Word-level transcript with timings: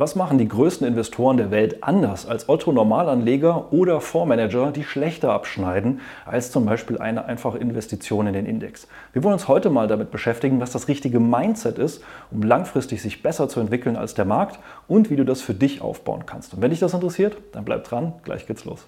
Was 0.00 0.14
machen 0.14 0.38
die 0.38 0.46
größten 0.46 0.86
Investoren 0.86 1.38
der 1.38 1.50
Welt 1.50 1.82
anders 1.82 2.24
als 2.24 2.48
Otto 2.48 2.70
Normalanleger 2.70 3.72
oder 3.72 4.00
Fondsmanager, 4.00 4.70
die 4.70 4.84
schlechter 4.84 5.32
abschneiden 5.32 5.98
als 6.24 6.52
zum 6.52 6.66
Beispiel 6.66 6.98
eine 6.98 7.24
einfache 7.24 7.58
Investition 7.58 8.28
in 8.28 8.32
den 8.32 8.46
Index? 8.46 8.86
Wir 9.12 9.24
wollen 9.24 9.32
uns 9.32 9.48
heute 9.48 9.70
mal 9.70 9.88
damit 9.88 10.12
beschäftigen, 10.12 10.60
was 10.60 10.70
das 10.70 10.86
richtige 10.86 11.18
Mindset 11.18 11.78
ist, 11.78 12.04
um 12.30 12.42
langfristig 12.42 13.02
sich 13.02 13.24
besser 13.24 13.48
zu 13.48 13.58
entwickeln 13.58 13.96
als 13.96 14.14
der 14.14 14.24
Markt 14.24 14.60
und 14.86 15.10
wie 15.10 15.16
du 15.16 15.24
das 15.24 15.40
für 15.40 15.54
dich 15.54 15.82
aufbauen 15.82 16.26
kannst. 16.26 16.54
Und 16.54 16.62
wenn 16.62 16.70
dich 16.70 16.78
das 16.78 16.94
interessiert, 16.94 17.36
dann 17.50 17.64
bleib 17.64 17.82
dran, 17.82 18.12
gleich 18.22 18.46
geht's 18.46 18.64
los. 18.64 18.86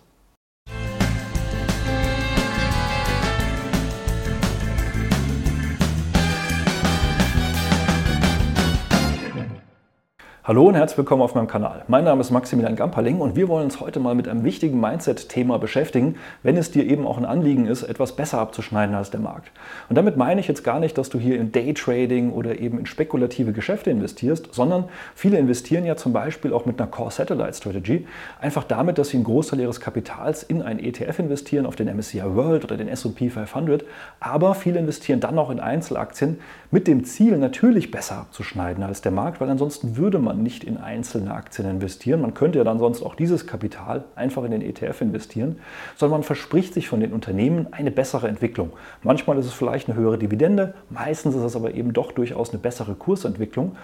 Hallo 10.51 10.67
und 10.67 10.75
herzlich 10.75 10.98
willkommen 10.98 11.23
auf 11.23 11.37
meinem 11.37 11.46
Kanal. 11.46 11.85
Mein 11.87 12.03
Name 12.03 12.23
ist 12.23 12.33
Maximilian 12.33 12.74
Gamperling 12.74 13.20
und 13.20 13.37
wir 13.37 13.47
wollen 13.47 13.66
uns 13.66 13.79
heute 13.79 14.01
mal 14.01 14.16
mit 14.16 14.27
einem 14.27 14.43
wichtigen 14.43 14.80
Mindset-Thema 14.80 15.61
beschäftigen, 15.61 16.16
wenn 16.43 16.57
es 16.57 16.73
dir 16.73 16.84
eben 16.87 17.07
auch 17.07 17.19
ein 17.19 17.24
Anliegen 17.24 17.66
ist, 17.66 17.84
etwas 17.84 18.16
besser 18.16 18.41
abzuschneiden 18.41 18.97
als 18.97 19.12
der 19.12 19.21
Markt. 19.21 19.52
Und 19.88 19.95
damit 19.95 20.16
meine 20.16 20.41
ich 20.41 20.48
jetzt 20.48 20.65
gar 20.65 20.80
nicht, 20.80 20.98
dass 20.98 21.09
du 21.09 21.21
hier 21.21 21.38
in 21.38 21.52
Daytrading 21.52 22.33
oder 22.33 22.59
eben 22.59 22.80
in 22.80 22.87
spekulative 22.87 23.52
Geschäfte 23.52 23.93
investierst, 23.93 24.52
sondern 24.52 24.87
viele 25.15 25.38
investieren 25.38 25.84
ja 25.84 25.95
zum 25.95 26.12
Beispiel 26.12 26.52
auch 26.52 26.66
mit 26.66 26.80
einer 26.80 26.91
Core 26.91 27.12
Satellite 27.12 27.55
Strategy, 27.55 28.09
einfach 28.41 28.65
damit, 28.65 28.98
dass 28.98 29.10
sie 29.10 29.19
einen 29.19 29.24
Großteil 29.27 29.60
ihres 29.60 29.79
Kapitals 29.80 30.43
in 30.43 30.62
ein 30.62 30.80
ETF 30.80 31.21
investieren, 31.21 31.65
auf 31.65 31.77
den 31.77 31.87
MSCI 31.87 32.24
World 32.24 32.65
oder 32.65 32.77
den 32.77 32.88
S&P 32.88 33.30
500, 33.30 33.85
aber 34.19 34.57
viele 34.57 34.80
investieren 34.80 35.21
dann 35.21 35.38
auch 35.38 35.51
in 35.51 35.60
Einzelaktien 35.60 36.41
mit 36.73 36.88
dem 36.88 37.05
Ziel, 37.05 37.38
natürlich 37.38 37.93
besser 37.93 38.16
abzuschneiden 38.16 38.82
als 38.82 39.01
der 39.01 39.12
Markt, 39.12 39.41
weil 39.41 39.48
ansonsten 39.48 39.96
würde 39.96 40.19
man 40.19 40.40
nicht 40.43 40.65
in 40.65 40.77
einzelne 40.77 41.33
Aktien 41.33 41.69
investieren. 41.69 42.21
Man 42.21 42.35
könnte 42.35 42.59
ja 42.59 42.65
dann 42.65 42.79
sonst 42.79 43.03
auch 43.03 43.15
dieses 43.15 43.47
Kapital 43.47 44.05
einfach 44.15 44.45
in 44.45 44.51
den 44.51 44.63
ETF 44.63 45.01
investieren, 45.01 45.59
sondern 45.97 46.21
man 46.21 46.24
verspricht 46.24 46.74
sich 46.74 46.88
von 46.88 47.01
den 47.01 47.13
Unternehmen 47.13 47.69
eine 47.73 47.91
bessere 47.91 48.29
Entwicklung. 48.29 48.73
Manchmal 49.02 49.38
ist 49.38 49.47
es 49.47 49.52
vielleicht 49.52 49.88
eine 49.88 49.99
höhere 49.99 50.19
Dividende, 50.19 50.74
meistens 50.88 51.35
ist 51.35 51.43
es 51.43 51.57
aber 51.57 51.74
eben 51.74 51.93
doch 51.93 52.13
durchaus 52.13 52.51
eine 52.51 52.59
bessere 52.59 52.95
Kursentwicklung. 52.95 53.77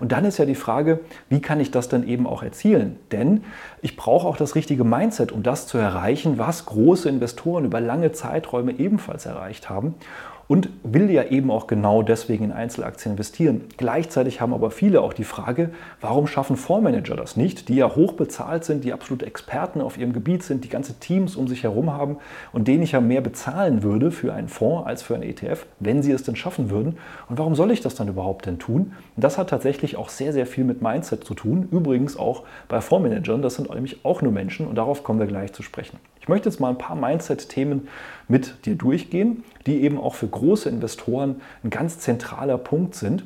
Und 0.00 0.12
dann 0.12 0.24
ist 0.24 0.38
ja 0.38 0.44
die 0.44 0.56
Frage, 0.56 1.00
wie 1.28 1.40
kann 1.40 1.60
ich 1.60 1.70
das 1.70 1.88
dann 1.88 2.06
eben 2.06 2.26
auch 2.26 2.42
erzielen? 2.42 2.98
Denn 3.12 3.44
ich 3.80 3.96
brauche 3.96 4.26
auch 4.26 4.36
das 4.36 4.54
richtige 4.56 4.82
Mindset, 4.82 5.30
um 5.30 5.42
das 5.42 5.66
zu 5.66 5.78
erreichen, 5.78 6.36
was 6.36 6.66
große 6.66 7.08
Investoren 7.08 7.64
über 7.64 7.80
lange 7.80 8.12
Zeiträume 8.12 8.72
ebenfalls 8.72 9.24
erreicht 9.24 9.70
haben 9.70 9.94
und 10.48 10.68
will 10.82 11.10
ja 11.10 11.24
eben 11.24 11.50
auch 11.50 11.66
genau 11.66 12.02
deswegen 12.02 12.44
in 12.44 12.52
Einzelaktien 12.52 13.12
investieren. 13.12 13.62
Gleichzeitig 13.76 14.40
haben 14.40 14.52
aber 14.52 14.70
viele 14.70 15.00
auch 15.00 15.12
die 15.12 15.24
Frage, 15.24 15.70
warum 16.00 16.26
schaffen 16.26 16.56
Fondsmanager 16.56 17.16
das 17.16 17.36
nicht, 17.36 17.68
die 17.68 17.76
ja 17.76 17.94
hoch 17.94 18.12
bezahlt 18.14 18.64
sind, 18.64 18.84
die 18.84 18.92
absolut 18.92 19.22
Experten 19.22 19.80
auf 19.80 19.98
ihrem 19.98 20.12
Gebiet 20.12 20.42
sind, 20.42 20.64
die 20.64 20.68
ganze 20.68 20.98
Teams 20.98 21.36
um 21.36 21.48
sich 21.48 21.62
herum 21.62 21.92
haben 21.92 22.18
und 22.52 22.68
denen 22.68 22.82
ich 22.82 22.92
ja 22.92 23.00
mehr 23.00 23.20
bezahlen 23.20 23.82
würde 23.82 24.10
für 24.10 24.32
einen 24.32 24.48
Fonds 24.48 24.86
als 24.86 25.02
für 25.02 25.14
einen 25.14 25.22
ETF, 25.22 25.66
wenn 25.80 26.02
sie 26.02 26.12
es 26.12 26.22
denn 26.22 26.36
schaffen 26.36 26.70
würden. 26.70 26.98
Und 27.28 27.38
warum 27.38 27.54
soll 27.54 27.70
ich 27.70 27.80
das 27.80 27.94
dann 27.94 28.08
überhaupt 28.08 28.46
denn 28.46 28.58
tun? 28.58 28.92
Und 29.16 29.22
das 29.22 29.38
hat 29.38 29.50
tatsächlich 29.50 29.96
auch 29.96 30.08
sehr, 30.08 30.32
sehr 30.32 30.46
viel 30.46 30.64
mit 30.64 30.82
Mindset 30.82 31.24
zu 31.24 31.34
tun. 31.34 31.68
Übrigens 31.70 32.16
auch 32.16 32.42
bei 32.68 32.80
Fondsmanagern, 32.80 33.42
das 33.42 33.54
sind 33.54 33.72
nämlich 33.72 34.04
auch 34.04 34.22
nur 34.22 34.32
Menschen 34.32 34.66
und 34.66 34.74
darauf 34.74 35.04
kommen 35.04 35.20
wir 35.20 35.26
gleich 35.26 35.52
zu 35.52 35.62
sprechen. 35.62 35.98
Ich 36.20 36.28
möchte 36.28 36.48
jetzt 36.48 36.58
mal 36.58 36.70
ein 36.70 36.78
paar 36.78 36.96
Mindset-Themen 36.96 37.88
mit 38.28 38.66
dir 38.66 38.74
durchgehen, 38.74 39.44
die 39.66 39.82
eben 39.82 39.98
auch 40.00 40.14
für 40.14 40.26
große 40.26 40.68
Investoren 40.68 41.42
ein 41.62 41.70
ganz 41.70 41.98
zentraler 41.98 42.58
Punkt 42.58 42.94
sind. 42.94 43.24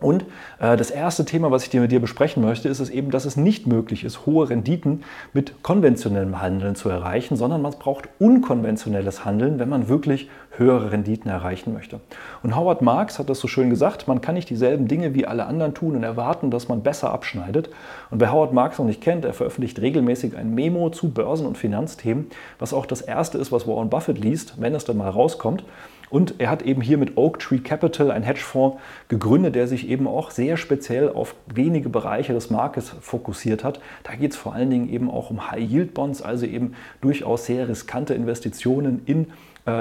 Und 0.00 0.26
äh, 0.58 0.76
das 0.76 0.90
erste 0.90 1.24
Thema, 1.24 1.50
was 1.50 1.62
ich 1.62 1.70
dir 1.70 1.80
mit 1.80 1.90
dir 1.90 2.00
besprechen 2.00 2.42
möchte, 2.42 2.68
ist 2.68 2.80
es 2.80 2.90
eben, 2.90 3.10
dass 3.10 3.24
es 3.24 3.36
nicht 3.36 3.66
möglich 3.66 4.04
ist, 4.04 4.26
hohe 4.26 4.50
Renditen 4.50 5.04
mit 5.32 5.62
konventionellem 5.62 6.42
Handeln 6.42 6.74
zu 6.74 6.90
erreichen, 6.90 7.36
sondern 7.36 7.62
man 7.62 7.72
braucht 7.72 8.08
unkonventionelles 8.18 9.24
Handeln, 9.24 9.58
wenn 9.58 9.70
man 9.70 9.88
wirklich 9.88 10.28
höhere 10.58 10.92
Renditen 10.92 11.30
erreichen 11.30 11.72
möchte. 11.72 12.00
Und 12.42 12.56
Howard 12.56 12.82
Marks 12.82 13.18
hat 13.18 13.30
das 13.30 13.40
so 13.40 13.48
schön 13.48 13.70
gesagt, 13.70 14.06
man 14.06 14.20
kann 14.20 14.34
nicht 14.34 14.50
dieselben 14.50 14.86
Dinge 14.86 15.14
wie 15.14 15.26
alle 15.26 15.46
anderen 15.46 15.72
tun 15.72 15.96
und 15.96 16.02
erwarten, 16.02 16.50
dass 16.50 16.68
man 16.68 16.82
besser 16.82 17.12
abschneidet. 17.12 17.70
Und 18.10 18.20
wer 18.20 18.32
Howard 18.32 18.52
Marks 18.52 18.78
noch 18.78 18.86
nicht 18.86 19.00
kennt, 19.00 19.24
er 19.24 19.32
veröffentlicht 19.32 19.80
regelmäßig 19.80 20.36
ein 20.36 20.54
Memo 20.54 20.90
zu 20.90 21.10
Börsen- 21.10 21.46
und 21.46 21.56
Finanzthemen, 21.56 22.26
was 22.58 22.74
auch 22.74 22.86
das 22.86 23.00
erste 23.00 23.38
ist, 23.38 23.50
was 23.50 23.66
Warren 23.66 23.90
Buffett 23.90 24.18
liest, 24.18 24.60
wenn 24.60 24.74
es 24.74 24.84
dann 24.84 24.98
mal 24.98 25.10
rauskommt. 25.10 25.64
Und 26.10 26.34
er 26.38 26.50
hat 26.50 26.62
eben 26.62 26.80
hier 26.80 26.98
mit 26.98 27.16
Oak 27.16 27.38
Tree 27.38 27.58
Capital 27.58 28.10
einen 28.10 28.24
Hedgefonds 28.24 28.78
gegründet, 29.08 29.54
der 29.54 29.66
sich 29.66 29.88
eben 29.88 30.06
auch 30.06 30.30
sehr 30.30 30.56
speziell 30.56 31.10
auf 31.10 31.34
wenige 31.46 31.88
Bereiche 31.88 32.32
des 32.32 32.50
Marktes 32.50 32.90
fokussiert 33.00 33.64
hat. 33.64 33.80
Da 34.04 34.14
geht 34.14 34.32
es 34.32 34.36
vor 34.36 34.54
allen 34.54 34.70
Dingen 34.70 34.88
eben 34.88 35.10
auch 35.10 35.30
um 35.30 35.50
High 35.50 35.70
Yield 35.70 35.94
Bonds, 35.94 36.22
also 36.22 36.46
eben 36.46 36.74
durchaus 37.00 37.46
sehr 37.46 37.68
riskante 37.68 38.14
Investitionen 38.14 39.02
in 39.06 39.26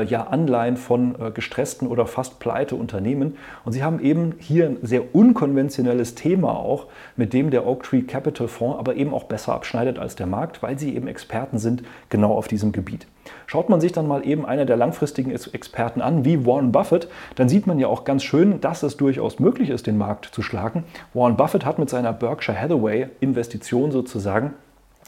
ja, 0.06 0.28
Anleihen 0.28 0.78
von 0.78 1.16
äh, 1.20 1.32
gestressten 1.32 1.88
oder 1.88 2.08
fast 2.08 2.40
pleite 2.40 2.76
Unternehmen. 2.76 3.38
Und 3.64 3.74
sie 3.74 3.84
haben 3.84 4.00
eben 4.00 4.34
hier 4.40 4.66
ein 4.66 4.78
sehr 4.82 5.16
unkonventionelles 5.16 6.16
Thema 6.16 6.58
auch, 6.58 6.88
mit 7.16 7.34
dem 7.34 7.52
der 7.52 7.68
Oak 7.68 7.84
Tree 7.84 8.02
Capital 8.02 8.48
Fonds 8.48 8.80
aber 8.80 8.96
eben 8.96 9.14
auch 9.14 9.26
besser 9.26 9.54
abschneidet 9.54 10.00
als 10.00 10.16
der 10.16 10.28
Markt, 10.28 10.64
weil 10.64 10.80
sie 10.80 10.96
eben 10.96 11.08
Experten 11.08 11.60
sind 11.60 11.84
genau 12.10 12.34
auf 12.34 12.48
diesem 12.48 12.72
Gebiet. 12.72 13.08
Schaut 13.48 13.70
man 13.70 13.82
sich 13.82 13.92
dann 13.92 14.08
mal 14.08 14.26
eben 14.26 14.46
einer 14.46 14.66
der 14.66 14.78
langfristigen 14.78 15.32
Experten 15.32 16.02
an, 16.02 16.26
wie 16.26 16.46
Warren 16.46 16.72
Buffett, 16.72 17.08
dann 17.36 17.50
sieht 17.50 17.68
man 17.68 17.80
ja 17.80 17.88
auch 17.88 18.04
ganz 18.04 18.24
schön, 18.24 18.62
dass 18.62 18.84
es 18.84 18.98
durchaus 18.98 19.40
möglich 19.40 19.70
ist, 19.70 19.88
den 19.88 19.98
Markt 19.98 20.26
zu 20.26 20.42
schlagen. 20.42 20.84
Warren 21.14 21.38
Buffett 21.38 21.66
hat 21.66 21.80
mit 21.80 21.90
seiner 21.90 22.14
Berkshire 22.14 22.60
Hathaway 22.60 23.08
Investition 23.20 23.92
sozusagen 23.92 24.54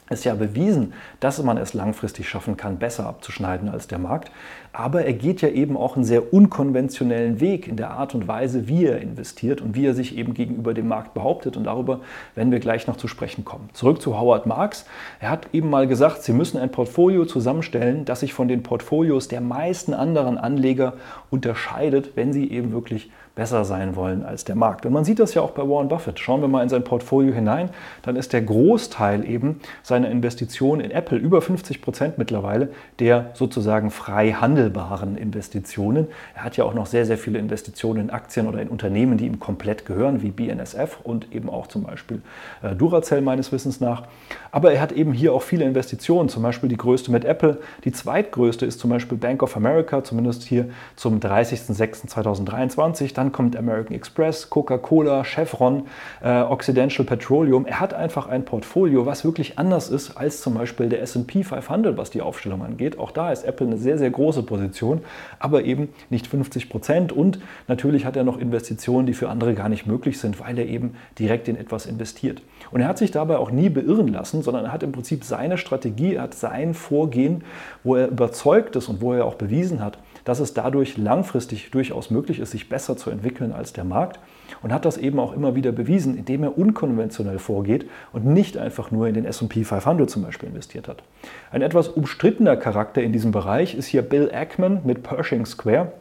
ist 0.10 0.24
ja 0.24 0.36
bewiesen, 0.36 0.94
dass 1.20 1.42
man 1.44 1.58
es 1.58 1.74
langfristig 1.74 2.30
schaffen 2.30 2.58
kann, 2.58 2.78
besser 2.78 3.06
abzuschneiden 3.06 3.70
als 3.70 3.88
der 3.88 4.00
Markt. 4.00 4.32
Aber 4.74 5.06
er 5.06 5.14
geht 5.14 5.42
ja 5.42 5.50
eben 5.50 5.76
auch 5.76 5.96
einen 5.96 6.06
sehr 6.06 6.34
unkonventionellen 6.34 7.40
Weg 7.40 7.68
in 7.68 7.78
der 7.78 7.92
Art 7.92 8.14
und 8.14 8.28
Weise, 8.28 8.68
wie 8.68 8.86
er 8.86 9.02
investiert 9.02 9.60
und 9.60 9.76
wie 9.76 9.86
er 9.86 9.94
sich 9.94 10.18
eben 10.18 10.34
gegenüber 10.34 10.74
dem 10.74 10.88
Markt 10.88 11.14
behauptet. 11.14 11.58
Und 11.58 11.64
darüber 11.64 12.02
werden 12.36 12.52
wir 12.52 12.60
gleich 12.60 12.86
noch 12.86 12.98
zu 12.98 13.08
sprechen 13.08 13.44
kommen. 13.44 13.70
Zurück 13.74 14.02
zu 14.02 14.20
Howard 14.20 14.46
Marks. 14.46 14.86
Er 15.20 15.32
hat 15.32 15.48
eben 15.52 15.70
mal 15.70 15.88
gesagt, 15.88 16.22
Sie 16.22 16.34
müssen 16.34 16.60
ein 16.60 16.72
Portfolio 16.72 17.26
zusammenstellen, 17.26 18.06
das 18.06 18.20
sich 18.20 18.34
von 18.34 18.48
den 18.48 18.62
Portfolios 18.64 19.28
der 19.28 19.42
meisten 19.42 19.94
anderen 19.94 20.38
Anleger 20.38 20.94
unterscheidet, 21.32 22.12
wenn 22.16 22.32
sie 22.32 22.52
eben 22.52 22.72
wirklich 22.72 23.10
besser 23.38 23.66
sein 23.66 23.96
wollen 23.96 24.26
als 24.26 24.46
der 24.46 24.56
Markt. 24.56 24.86
Und 24.86 24.94
man 24.94 25.06
sieht 25.06 25.20
das 25.20 25.36
ja 25.36 25.44
auch 25.44 25.52
bei 25.52 25.62
Warren 25.62 25.88
Buffett. 25.88 26.20
Schauen 26.20 26.42
wir 26.42 26.48
mal 26.48 26.64
in 26.64 26.70
sein 26.70 26.84
Portfolio 26.84 27.34
hinein, 27.34 27.70
dann 28.02 28.16
ist 28.16 28.34
der 28.34 28.42
Großteil 28.42 29.24
eben 29.30 29.62
seiner 29.84 30.10
Investitionen 30.10 30.82
in 30.82 30.90
Apple, 30.90 31.20
über 31.20 31.42
50 31.42 31.82
Prozent 31.82 32.18
mittlerweile, 32.18 32.70
der 33.00 33.30
sozusagen 33.36 33.92
frei 33.92 34.32
handelbaren 34.32 35.18
Investitionen. 35.18 36.08
Er 36.36 36.46
hat 36.46 36.58
ja 36.58 36.64
auch 36.64 36.74
noch 36.74 36.88
sehr, 36.88 37.06
sehr 37.06 37.20
viele 37.20 37.38
Investitionen 37.38 38.02
in 38.02 38.10
Aktien 38.10 38.48
oder 38.48 38.60
in 38.60 38.70
Unternehmen, 38.70 39.20
die 39.20 39.28
ihm 39.28 39.40
komplett 39.40 39.86
gehören, 39.86 40.24
wie 40.24 40.32
BNSF 40.32 40.98
und 41.04 41.32
eben 41.32 41.50
auch 41.50 41.68
zum 41.68 41.84
Beispiel 41.84 42.24
äh, 42.64 42.74
Duracell 42.74 43.22
meines 43.22 43.52
Wissens 43.52 43.80
nach. 43.80 44.08
Aber 44.52 44.74
er 44.74 44.82
hat 44.82 44.92
eben 44.92 45.14
hier 45.14 45.34
auch 45.34 45.44
viele 45.44 45.66
Investitionen, 45.66 46.28
zum 46.28 46.42
Beispiel 46.42 46.70
die 46.70 46.78
größte 46.78 47.12
mit 47.12 47.24
Apple. 47.24 47.60
Die 47.84 47.92
zweitgrößte 47.92 48.66
ist 48.66 48.80
zum 48.80 48.90
Beispiel 48.90 49.20
Bank 49.20 49.44
of 49.44 49.56
America, 49.56 50.04
zumindest 50.04 50.42
hier 50.42 50.70
zum 50.96 51.20
30.06.2023. 51.20 53.14
Dann 53.14 53.27
dann 53.28 53.32
kommt 53.34 53.58
American 53.58 53.96
Express, 53.96 54.50
Coca-Cola, 54.50 55.24
Chevron, 55.24 55.84
äh, 56.24 56.42
Occidental 56.42 57.06
Petroleum. 57.06 57.66
Er 57.66 57.80
hat 57.80 57.94
einfach 57.94 58.28
ein 58.28 58.46
Portfolio, 58.46 59.06
was 59.06 59.26
wirklich 59.26 59.60
anders 59.60 59.90
ist 59.90 60.16
als 60.16 60.42
zum 60.42 60.54
Beispiel 60.54 60.88
der 60.88 61.02
SP 61.04 61.44
500, 61.44 61.98
was 61.98 62.10
die 62.10 62.22
Aufstellung 62.22 62.64
angeht. 62.64 62.98
Auch 62.98 63.12
da 63.12 63.32
ist 63.32 63.44
Apple 63.44 63.68
eine 63.68 63.78
sehr, 63.78 63.98
sehr 63.98 64.10
große 64.10 64.44
Position, 64.44 65.02
aber 65.40 65.64
eben 65.64 65.90
nicht 66.10 66.28
50 66.28 66.70
Prozent. 66.70 67.12
Und 67.12 67.40
natürlich 67.68 68.06
hat 68.06 68.16
er 68.16 68.24
noch 68.24 68.40
Investitionen, 68.40 69.06
die 69.06 69.14
für 69.14 69.30
andere 69.30 69.54
gar 69.54 69.68
nicht 69.68 69.86
möglich 69.86 70.20
sind, 70.20 70.40
weil 70.40 70.58
er 70.58 70.66
eben 70.66 70.96
direkt 71.20 71.48
in 71.50 71.58
etwas 71.58 71.86
investiert. 71.86 72.42
Und 72.72 72.82
er 72.82 72.88
hat 72.88 72.98
sich 72.98 73.12
dabei 73.12 73.38
auch 73.38 73.52
nie 73.52 73.70
beirren 73.70 74.08
lassen, 74.08 74.42
sondern 74.42 74.66
er 74.66 74.72
hat 74.72 74.84
im 74.84 74.92
Prinzip 74.94 75.24
seine 75.24 75.58
Strategie, 75.58 76.16
er 76.16 76.24
hat 76.24 76.34
sein 76.34 76.74
Vorgehen, 76.74 77.44
wo 77.84 77.96
er 77.96 78.08
überzeugt 78.08 78.76
ist 78.76 78.88
und 78.88 79.02
wo 79.02 79.14
er 79.14 79.26
auch 79.26 79.36
bewiesen 79.36 79.84
hat, 79.84 79.98
dass 80.28 80.42
es 80.42 80.54
dadurch 80.54 80.98
langfristig 80.98 81.72
durchaus 81.72 82.10
möglich 82.10 82.40
ist, 82.40 82.52
sich 82.52 82.68
besser 82.68 82.98
zu 82.98 83.10
entwickeln 83.10 83.54
als 83.54 83.72
der 83.72 83.86
Markt 83.86 84.20
und 84.62 84.74
hat 84.74 84.84
das 84.84 84.98
eben 84.98 85.22
auch 85.22 85.32
immer 85.32 85.56
wieder 85.56 85.72
bewiesen, 85.72 86.18
indem 86.18 86.44
er 86.44 86.58
unkonventionell 86.58 87.40
vorgeht 87.40 87.86
und 88.12 88.26
nicht 88.26 88.58
einfach 88.58 88.92
nur 88.92 89.08
in 89.08 89.14
den 89.14 89.24
SP 89.24 89.64
500 89.64 90.10
zum 90.10 90.24
Beispiel 90.24 90.50
investiert 90.50 90.90
hat. 90.90 91.02
Ein 91.50 91.62
etwas 91.62 91.88
umstrittener 91.88 92.58
Charakter 92.58 93.02
in 93.02 93.14
diesem 93.14 93.32
Bereich 93.32 93.74
ist 93.74 93.88
hier 93.88 94.02
Bill 94.02 94.30
Ackman 94.30 94.82
mit 94.84 95.02
Pershing 95.02 95.46
Square. 95.46 95.94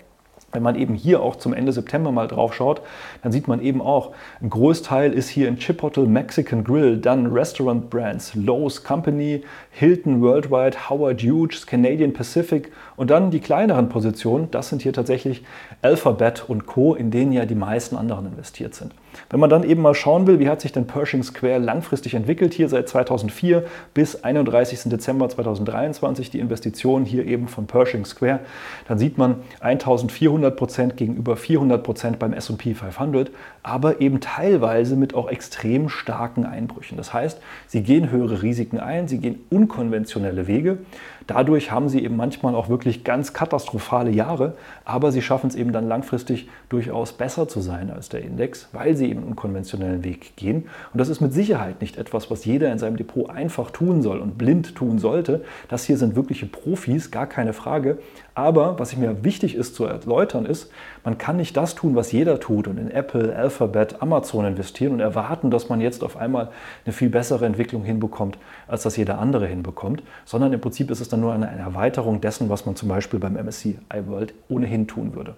Wenn 0.57 0.63
man 0.63 0.77
eben 0.77 0.95
hier 0.95 1.21
auch 1.21 1.37
zum 1.37 1.53
Ende 1.53 1.71
September 1.71 2.13
mal 2.13 2.29
drauf 2.29 2.55
schaut, 2.55 2.81
dann 3.23 3.31
sieht 3.31 3.47
man 3.47 3.61
eben 3.61 3.83
auch, 3.83 4.13
ein 4.41 4.49
Großteil 4.49 5.13
ist 5.13 5.29
hier 5.29 5.49
in 5.49 5.59
Chipotle 5.59 6.07
Mexican 6.07 6.65
Grill, 6.65 6.97
dann 6.97 7.27
Restaurant 7.27 7.91
Brands, 7.91 8.35
Lowe's 8.35 8.83
Company, 8.83 9.43
Hilton 9.71 10.23
Worldwide, 10.23 10.89
Howard 10.89 11.21
Hughes, 11.21 11.67
Canadian 11.67 12.15
Pacific 12.15 12.73
und 12.97 13.11
dann 13.11 13.31
die 13.31 13.41
kleineren 13.41 13.91
Positionen, 13.91 14.51
das 14.51 14.71
sind 14.71 14.81
hier 14.81 14.95
tatsächlich 14.95 15.45
Alphabet 15.83 16.49
und 16.49 16.65
Co., 16.65 16.95
in 16.95 17.11
denen 17.11 17.33
ja 17.33 17.45
die 17.45 17.55
meisten 17.55 17.95
anderen 17.95 18.25
investiert 18.25 18.75
sind. 18.75 18.95
Wenn 19.31 19.41
man 19.41 19.51
dann 19.51 19.63
eben 19.65 19.83
mal 19.83 19.95
schauen 19.95 20.27
will, 20.27 20.39
wie 20.39 20.49
hat 20.49 20.61
sich 20.61 20.73
denn 20.73 20.87
Pershing 20.87 21.23
Square 21.23 21.59
langfristig 21.59 22.15
entwickelt, 22.15 22.55
hier 22.55 22.69
seit 22.69 22.89
2004 22.89 23.65
bis 23.95 24.25
31. 24.25 24.85
Dezember 24.85 25.29
2023 25.29 26.31
die 26.31 26.39
Investition 26.39 27.05
hier 27.05 27.27
eben 27.27 27.49
von 27.49 27.67
Pershing 27.67 28.05
Square, 28.05 28.41
dann 28.89 28.99
sieht 28.99 29.19
man 29.19 29.37
1400 29.61 30.57
Prozent 30.57 30.97
gegenüber 30.97 31.37
400 31.37 31.83
Prozent 31.83 32.19
beim 32.19 32.33
S&P 32.33 32.75
500, 32.75 33.31
aber 33.63 34.01
eben 34.01 34.21
teilweise 34.21 34.97
mit 34.97 35.15
auch 35.15 35.29
extrem 35.29 35.89
starken 35.89 36.45
Einbrüchen. 36.45 36.97
Das 36.97 37.13
heißt, 37.13 37.41
sie 37.67 37.83
gehen 37.83 38.11
höhere 38.11 38.43
Risiken 38.43 38.79
ein, 38.79 39.09
sie 39.09 39.19
gehen 39.19 39.41
unkonventionelle 39.51 40.47
Wege. 40.47 40.79
Dadurch 41.27 41.73
haben 41.73 41.89
sie 41.89 42.05
eben 42.05 42.17
manchmal 42.17 42.55
auch 42.55 42.69
wirklich 42.69 43.03
ganz 43.03 43.33
katastrophale 43.33 44.11
Jahre, 44.11 44.55
aber 44.85 45.11
sie 45.11 45.23
schaffen 45.23 45.49
es 45.49 45.57
eben 45.57 45.73
dann 45.73 45.89
langfristig 45.89 46.49
durchaus 46.69 47.13
besser 47.13 47.49
zu 47.49 47.61
sein 47.61 47.91
als 47.91 48.09
der 48.09 48.23
Index, 48.23 48.69
weil 48.73 48.97
sie 48.97 49.06
eben 49.07 49.21
einen 49.21 49.29
unkonventionellen 49.29 50.05
Weg 50.05 50.37
gehen. 50.37 50.67
Und 50.93 50.99
das 50.99 51.09
ist 51.09 51.21
mit 51.21 51.33
Sicherheit 51.33 51.81
nicht 51.81 51.97
etwas, 51.97 52.31
was 52.31 52.45
jeder 52.45 52.71
in 52.73 52.79
seinem 52.79 52.97
Depot 52.97 53.31
einfach 53.31 53.71
tun 53.71 54.03
soll 54.03 54.21
und 54.21 54.39
blind 54.39 54.75
tun 54.75 54.99
sollte. 54.99 55.45
Das 55.69 55.85
hier 55.85 55.97
sind 55.97 56.17
wirkliche 56.17 56.47
Profis, 56.47 57.11
gar 57.11 57.27
keine 57.27 57.53
Frage. 57.53 57.99
Aber 58.35 58.79
was 58.79 58.95
mir 58.97 59.25
wichtig 59.25 59.55
ist 59.55 59.75
zu 59.75 59.87
erläutern, 59.87 60.45
ist, 60.45 60.71
man 61.05 61.17
kann 61.17 61.39
nicht 61.39 61.57
das 61.57 61.75
tun, 61.75 61.95
was 61.97 62.13
jeder 62.13 62.39
tut 62.39 62.69
und 62.69 62.79
in 62.79 62.91
Apple, 62.91 63.35
Alphabet, 63.35 64.03
Amazon 64.03 64.45
investieren 64.45 64.93
und 64.93 65.01
erwarten, 65.01 65.51
dass 65.51 65.69
man 65.69 65.81
jetzt 65.81 66.05
auf 66.05 66.17
einmal 66.17 66.51
eine 66.85 66.93
viel 66.93 67.09
bessere 67.09 67.47
Entwicklung 67.47 67.83
hinbekommt, 67.83 68.37
als 68.69 68.83
das 68.83 68.97
jeder 68.97 69.19
andere 69.19 69.47
hinbekommt, 69.47 70.03
sondern 70.25 70.53
im 70.53 70.61
Prinzip 70.61 70.91
ist 70.91 71.01
es 71.01 71.09
dann 71.09 71.21
nur 71.21 71.33
eine 71.33 71.47
Erweiterung 71.47 72.21
dessen, 72.21 72.51
was 72.51 72.67
man 72.67 72.77
zum 72.77 72.89
Beispiel 72.89 73.19
beim 73.19 73.35
MSCI 73.35 73.79
World 74.07 74.35
ohnehin 74.49 74.87
tun 74.87 75.15
würde. 75.15 75.35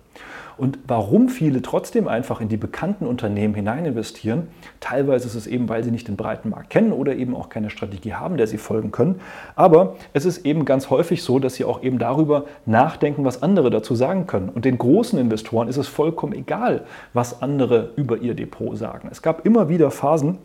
Und 0.56 0.80
warum 0.88 1.28
viele 1.28 1.62
trotzdem 1.62 2.08
einfach 2.08 2.40
in 2.40 2.48
die 2.48 2.56
bekannten 2.56 3.06
Unternehmen 3.06 3.54
hinein 3.58 3.84
investieren, 3.84 4.49
teilweise 4.81 5.26
ist 5.26 5.34
es 5.34 5.46
eben, 5.46 5.69
weil 5.69 5.84
sie 5.84 5.90
nicht 5.90 6.08
den 6.08 6.16
breiten 6.16 6.50
Markt 6.50 6.70
kennen 6.70 6.93
oder 6.93 7.14
eben 7.14 7.34
auch 7.37 7.49
keine 7.49 7.70
Strategie 7.70 8.14
haben, 8.14 8.37
der 8.37 8.46
sie 8.46 8.58
folgen 8.58 8.90
können. 8.90 9.20
Aber 9.55 9.96
es 10.12 10.25
ist 10.25 10.46
eben 10.46 10.64
ganz 10.64 10.90
häufig 10.90 11.22
so, 11.22 11.38
dass 11.38 11.55
sie 11.55 11.64
auch 11.64 11.82
eben 11.82 11.99
darüber 11.99 12.44
nachdenken, 12.66 13.25
was 13.25 13.43
andere 13.43 13.70
dazu 13.70 13.94
sagen 13.94 14.26
können. 14.26 14.49
Und 14.49 14.64
den 14.64 14.78
großen 14.78 15.19
Investoren 15.19 15.69
ist 15.69 15.76
es 15.76 15.88
vollkommen 15.88 16.32
egal, 16.32 16.84
was 17.12 17.43
andere 17.43 17.90
über 17.96 18.19
ihr 18.19 18.34
Depot 18.34 18.76
sagen. 18.76 19.08
Es 19.10 19.22
gab 19.22 19.44
immer 19.44 19.69
wieder 19.69 19.90
Phasen, 19.90 20.38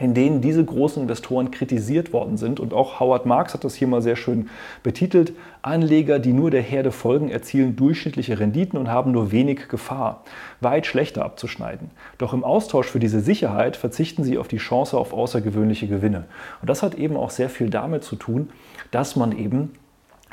in 0.00 0.14
denen 0.14 0.40
diese 0.40 0.64
großen 0.64 1.02
Investoren 1.02 1.50
kritisiert 1.50 2.12
worden 2.12 2.36
sind. 2.36 2.60
Und 2.60 2.72
auch 2.72 3.00
Howard 3.00 3.26
Marks 3.26 3.54
hat 3.54 3.64
das 3.64 3.74
hier 3.74 3.88
mal 3.88 4.02
sehr 4.02 4.16
schön 4.16 4.48
betitelt. 4.82 5.32
Anleger, 5.62 6.18
die 6.18 6.32
nur 6.32 6.50
der 6.50 6.62
Herde 6.62 6.92
folgen, 6.92 7.30
erzielen 7.30 7.76
durchschnittliche 7.76 8.38
Renditen 8.38 8.78
und 8.78 8.88
haben 8.88 9.12
nur 9.12 9.32
wenig 9.32 9.68
Gefahr, 9.68 10.22
weit 10.60 10.86
schlechter 10.86 11.24
abzuschneiden. 11.24 11.90
Doch 12.18 12.32
im 12.32 12.44
Austausch 12.44 12.86
für 12.86 13.00
diese 13.00 13.20
Sicherheit 13.20 13.76
verzichten 13.76 14.24
sie 14.24 14.38
auf 14.38 14.48
die 14.48 14.58
Chance 14.58 14.96
auf 14.96 15.12
außergewöhnliche 15.12 15.88
Gewinne. 15.88 16.24
Und 16.60 16.70
das 16.70 16.82
hat 16.82 16.94
eben 16.94 17.16
auch 17.16 17.30
sehr 17.30 17.50
viel 17.50 17.70
damit 17.70 18.04
zu 18.04 18.16
tun, 18.16 18.50
dass 18.90 19.16
man 19.16 19.36
eben 19.36 19.72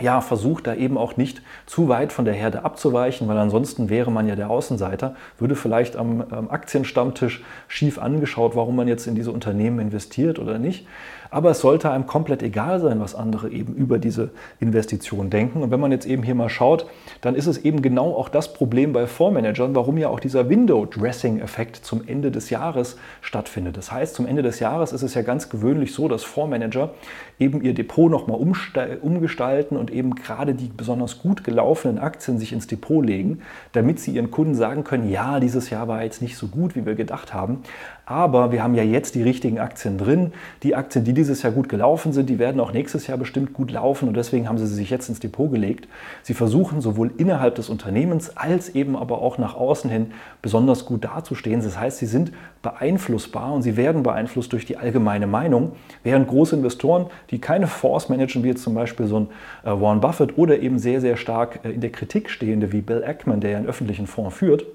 ja, 0.01 0.19
versucht 0.19 0.67
da 0.67 0.75
eben 0.75 0.97
auch 0.97 1.15
nicht 1.15 1.41
zu 1.65 1.87
weit 1.87 2.11
von 2.11 2.25
der 2.25 2.33
Herde 2.33 2.65
abzuweichen, 2.65 3.27
weil 3.27 3.37
ansonsten 3.37 3.89
wäre 3.89 4.11
man 4.11 4.27
ja 4.27 4.35
der 4.35 4.49
Außenseiter, 4.49 5.15
würde 5.37 5.55
vielleicht 5.55 5.95
am 5.95 6.21
Aktienstammtisch 6.49 7.43
schief 7.67 7.97
angeschaut, 7.97 8.55
warum 8.55 8.75
man 8.75 8.87
jetzt 8.87 9.07
in 9.07 9.15
diese 9.15 9.31
Unternehmen 9.31 9.79
investiert 9.79 10.37
oder 10.37 10.59
nicht. 10.59 10.85
Aber 11.29 11.51
es 11.51 11.59
sollte 11.59 11.89
einem 11.89 12.05
komplett 12.05 12.43
egal 12.43 12.79
sein, 12.79 12.99
was 12.99 13.15
andere 13.15 13.49
eben 13.49 13.73
über 13.73 13.99
diese 13.99 14.31
Investition 14.59 15.29
denken. 15.29 15.63
Und 15.63 15.71
wenn 15.71 15.79
man 15.79 15.91
jetzt 15.91 16.05
eben 16.05 16.23
hier 16.23 16.35
mal 16.35 16.49
schaut, 16.49 16.85
dann 17.21 17.35
ist 17.35 17.47
es 17.47 17.57
eben 17.59 17.81
genau 17.81 18.13
auch 18.13 18.29
das 18.29 18.53
Problem 18.53 18.93
bei 18.93 19.07
Fondsmanagern, 19.07 19.75
warum 19.75 19.97
ja 19.97 20.09
auch 20.09 20.19
dieser 20.19 20.49
Window-Dressing-Effekt 20.49 21.77
zum 21.77 22.07
Ende 22.07 22.31
des 22.31 22.49
Jahres 22.49 22.97
stattfindet. 23.21 23.77
Das 23.77 23.91
heißt, 23.91 24.15
zum 24.15 24.25
Ende 24.25 24.43
des 24.43 24.59
Jahres 24.59 24.93
ist 24.93 25.03
es 25.03 25.13
ja 25.13 25.21
ganz 25.21 25.49
gewöhnlich 25.49 25.93
so, 25.93 26.07
dass 26.07 26.23
Fondsmanager 26.23 26.91
eben 27.39 27.61
ihr 27.61 27.73
Depot 27.73 28.09
nochmal 28.09 28.39
umgestalten 28.39 29.77
und 29.77 29.91
eben 29.91 30.15
gerade 30.15 30.53
die 30.53 30.67
besonders 30.67 31.21
gut 31.21 31.43
gelaufenen 31.43 31.99
Aktien 31.99 32.37
sich 32.37 32.53
ins 32.53 32.67
Depot 32.67 33.05
legen, 33.05 33.41
damit 33.73 33.99
sie 33.99 34.11
ihren 34.11 34.31
Kunden 34.31 34.55
sagen 34.55 34.83
können, 34.83 35.09
ja, 35.09 35.39
dieses 35.39 35.69
Jahr 35.69 35.87
war 35.87 36.03
jetzt 36.03 36.21
nicht 36.21 36.37
so 36.37 36.47
gut, 36.47 36.75
wie 36.75 36.85
wir 36.85 36.95
gedacht 36.95 37.33
haben, 37.33 37.63
aber 38.05 38.51
wir 38.51 38.61
haben 38.63 38.75
ja 38.75 38.83
jetzt 38.83 39.15
die 39.15 39.23
richtigen 39.23 39.59
Aktien 39.59 39.97
drin. 39.97 40.31
Die 40.63 40.75
Aktien, 40.75 41.03
die 41.05 41.13
dieses 41.13 41.41
Jahr 41.41 41.51
gut 41.51 41.69
gelaufen 41.69 42.13
sind, 42.13 42.29
die 42.29 42.37
werden 42.37 42.61
auch 42.61 42.71
nächstes 42.71 43.07
Jahr 43.07 43.17
bestimmt 43.17 43.53
gut 43.53 43.71
laufen 43.71 44.07
und 44.07 44.15
deswegen 44.15 44.47
haben 44.47 44.57
sie 44.57 44.67
sich 44.67 44.89
jetzt 44.89 45.09
ins 45.09 45.19
Depot 45.19 45.51
gelegt. 45.51 45.87
Sie 46.21 46.33
versuchen 46.33 46.81
sowohl 46.81 47.11
innerhalb 47.17 47.55
des 47.55 47.69
Unternehmens 47.69 48.37
als 48.37 48.69
eben 48.69 48.95
aber 48.95 49.21
auch 49.21 49.37
nach 49.37 49.55
außen 49.55 49.89
hin 49.89 50.11
besonders 50.41 50.85
gut 50.85 51.03
dazustehen. 51.03 51.61
Das 51.63 51.79
heißt, 51.79 51.97
sie 51.97 52.05
sind 52.05 52.31
beeinflussbar 52.61 53.53
und 53.53 53.63
sie 53.63 53.77
werden 53.77 54.03
beeinflusst 54.03 54.53
durch 54.53 54.65
die 54.65 54.77
allgemeine 54.77 55.27
Meinung, 55.27 55.73
während 56.03 56.27
große 56.27 56.55
Investoren, 56.55 57.07
die 57.31 57.39
keine 57.39 57.67
Fonds 57.67 58.09
managen, 58.09 58.43
wie 58.43 58.49
jetzt 58.49 58.63
zum 58.63 58.75
Beispiel 58.75 59.07
so 59.07 59.21
ein 59.21 59.27
äh, 59.63 59.81
Warren 59.81 60.01
Buffett 60.01 60.37
oder 60.37 60.59
eben 60.59 60.79
sehr, 60.79 61.01
sehr 61.01 61.17
stark 61.17 61.59
äh, 61.63 61.71
in 61.71 61.81
der 61.81 61.91
Kritik 61.91 62.29
stehende 62.29 62.71
wie 62.71 62.81
Bill 62.81 63.03
Ackman, 63.03 63.39
der 63.39 63.51
ja 63.51 63.57
einen 63.57 63.67
öffentlichen 63.67 64.07
Fonds 64.07 64.35
führt, 64.35 64.65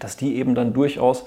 dass 0.00 0.16
die 0.16 0.36
eben 0.36 0.54
dann 0.54 0.72
durchaus 0.72 1.24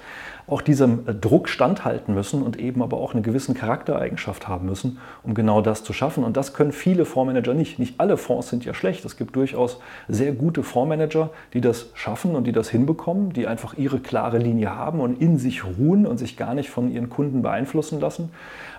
auch 0.48 0.62
diesem 0.62 1.08
äh, 1.08 1.14
Druck 1.14 1.48
standhalten 1.48 2.14
müssen 2.14 2.44
und 2.44 2.60
eben 2.60 2.82
aber 2.82 2.98
auch 2.98 3.14
eine 3.14 3.22
gewisse 3.22 3.54
Charaktereigenschaft 3.54 4.48
haben 4.48 4.66
müssen, 4.66 5.00
um 5.24 5.34
genau 5.34 5.62
das 5.62 5.84
zu 5.84 5.94
schaffen. 5.94 6.24
Und 6.24 6.36
das 6.38 6.54
können 6.54 6.72
viele 6.72 7.06
Fondsmanager 7.06 7.54
nicht. 7.54 7.80
Nicht 7.80 8.00
alle 8.00 8.18
Fonds 8.18 8.50
sind 8.50 8.66
ja 8.66 8.74
schlecht. 8.74 9.06
Es 9.06 9.18
gibt 9.18 9.36
durchaus 9.36 9.80
sehr 10.08 10.34
gute 10.34 10.64
Fondsmanager, 10.64 11.30
die 11.54 11.62
das 11.62 11.92
schaffen 11.94 12.36
und 12.36 12.46
die 12.46 12.52
das 12.52 12.70
hinbekommen, 12.70 13.32
die 13.34 13.48
einfach 13.48 13.78
ihre 13.78 14.00
klare 14.00 14.38
Linie 14.38 14.76
haben 14.76 15.00
und 15.00 15.22
in 15.22 15.38
sich 15.38 15.64
ruhen 15.64 16.06
und 16.06 16.18
sich 16.18 16.36
gar 16.36 16.54
nicht 16.54 16.70
von 16.70 16.92
ihren 16.92 17.10
Kunden 17.10 17.42
beeinflussen 17.42 18.00
lassen. 18.00 18.32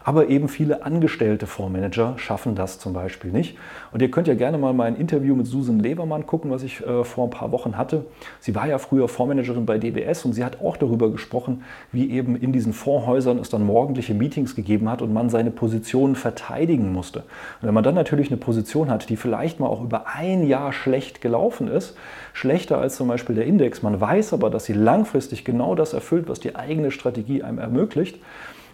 Aber 0.06 0.29
eben 0.29 0.49
viele 0.49 0.85
angestellte 0.85 1.46
Fondsmanager 1.46 2.19
schaffen 2.19 2.55
das 2.55 2.79
zum 2.79 2.93
Beispiel 2.93 3.32
nicht. 3.32 3.56
Und 3.91 4.02
ihr 4.02 4.11
könnt 4.11 4.29
ja 4.29 4.35
gerne 4.35 4.58
mal 4.58 4.75
mein 4.75 4.96
Interview 4.96 5.35
mit 5.35 5.46
Susan 5.46 5.81
Levermann 5.81 6.26
gucken, 6.26 6.50
was 6.50 6.62
ich 6.62 6.87
äh, 6.87 7.05
vor 7.05 7.25
ein 7.25 7.31
paar 7.31 7.52
Wochen 7.52 7.79
hatte. 7.79 8.05
Sie 8.38 8.55
war 8.55 8.69
ja 8.69 8.76
früher 8.76 9.08
Fondsmanagerin 9.08 9.64
bei 9.64 9.79
DWS 9.85 10.25
und 10.25 10.33
sie 10.33 10.45
hat 10.45 10.61
auch 10.61 10.77
darüber 10.77 11.11
gesprochen, 11.11 11.63
wie 11.93 12.11
eben 12.11 12.37
in 12.37 12.53
diesen 12.53 12.73
Fondshäusern 12.73 13.39
es 13.39 13.51
dann 13.51 13.65
morgendliche 13.65 14.15
Meetings 14.15 14.57
gegeben 14.57 14.91
hat 14.91 15.03
und 15.03 15.13
man 15.13 15.31
seine 15.31 15.51
Positionen 15.51 16.17
verteidigen 16.17 16.93
musste. 16.93 17.21
Und 17.21 17.69
wenn 17.69 17.75
man 17.75 17.85
dann 17.85 17.95
natürlich 17.95 18.29
eine 18.29 18.37
Position 18.37 18.91
hat, 18.91 19.09
die 19.09 19.17
vielleicht 19.17 19.61
mal 19.61 19.69
auch 19.69 19.83
über 19.83 20.07
ein 20.09 20.47
Jahr 20.47 20.73
schlecht 20.73 21.21
gelaufen 21.21 21.69
ist, 21.69 21.97
schlechter 22.33 22.79
als 22.79 22.97
zum 22.97 23.09
Beispiel 23.09 23.37
der 23.37 23.47
Index, 23.47 23.83
man 23.83 24.01
weiß 24.01 24.33
aber, 24.33 24.51
dass 24.51 24.65
sie 24.65 24.73
langfristig 24.73 25.45
genau 25.45 25.75
das 25.75 25.93
erfüllt, 25.93 26.29
was 26.29 26.41
die 26.41 26.57
eigene 26.57 26.91
Strategie 26.91 27.43
einem 27.43 27.59
ermöglicht, 27.59 28.19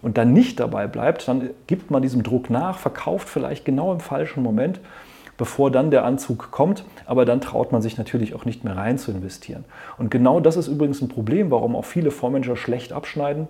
und 0.01 0.17
dann 0.17 0.33
nicht 0.33 0.59
dabei 0.59 0.87
bleibt, 0.87 1.27
dann 1.27 1.51
gibt 1.67 1.91
man 1.91 2.01
diesem 2.01 2.23
Druck 2.23 2.49
nach, 2.49 2.79
verkauft 2.79 3.29
vielleicht 3.29 3.65
genau 3.65 3.93
im 3.93 3.99
falschen 3.99 4.41
Moment, 4.41 4.79
bevor 5.41 5.71
dann 5.71 5.89
der 5.89 6.05
Anzug 6.05 6.51
kommt, 6.51 6.85
aber 7.07 7.25
dann 7.25 7.41
traut 7.41 7.71
man 7.71 7.81
sich 7.81 7.97
natürlich 7.97 8.35
auch 8.35 8.45
nicht 8.45 8.63
mehr 8.63 8.77
rein 8.77 8.99
zu 8.99 9.09
investieren. 9.09 9.65
Und 9.97 10.11
genau 10.11 10.39
das 10.39 10.55
ist 10.55 10.67
übrigens 10.67 11.01
ein 11.01 11.09
Problem, 11.09 11.49
warum 11.49 11.75
auch 11.75 11.85
viele 11.85 12.11
Fondsmanager 12.11 12.55
schlecht 12.55 12.93
abschneiden 12.93 13.47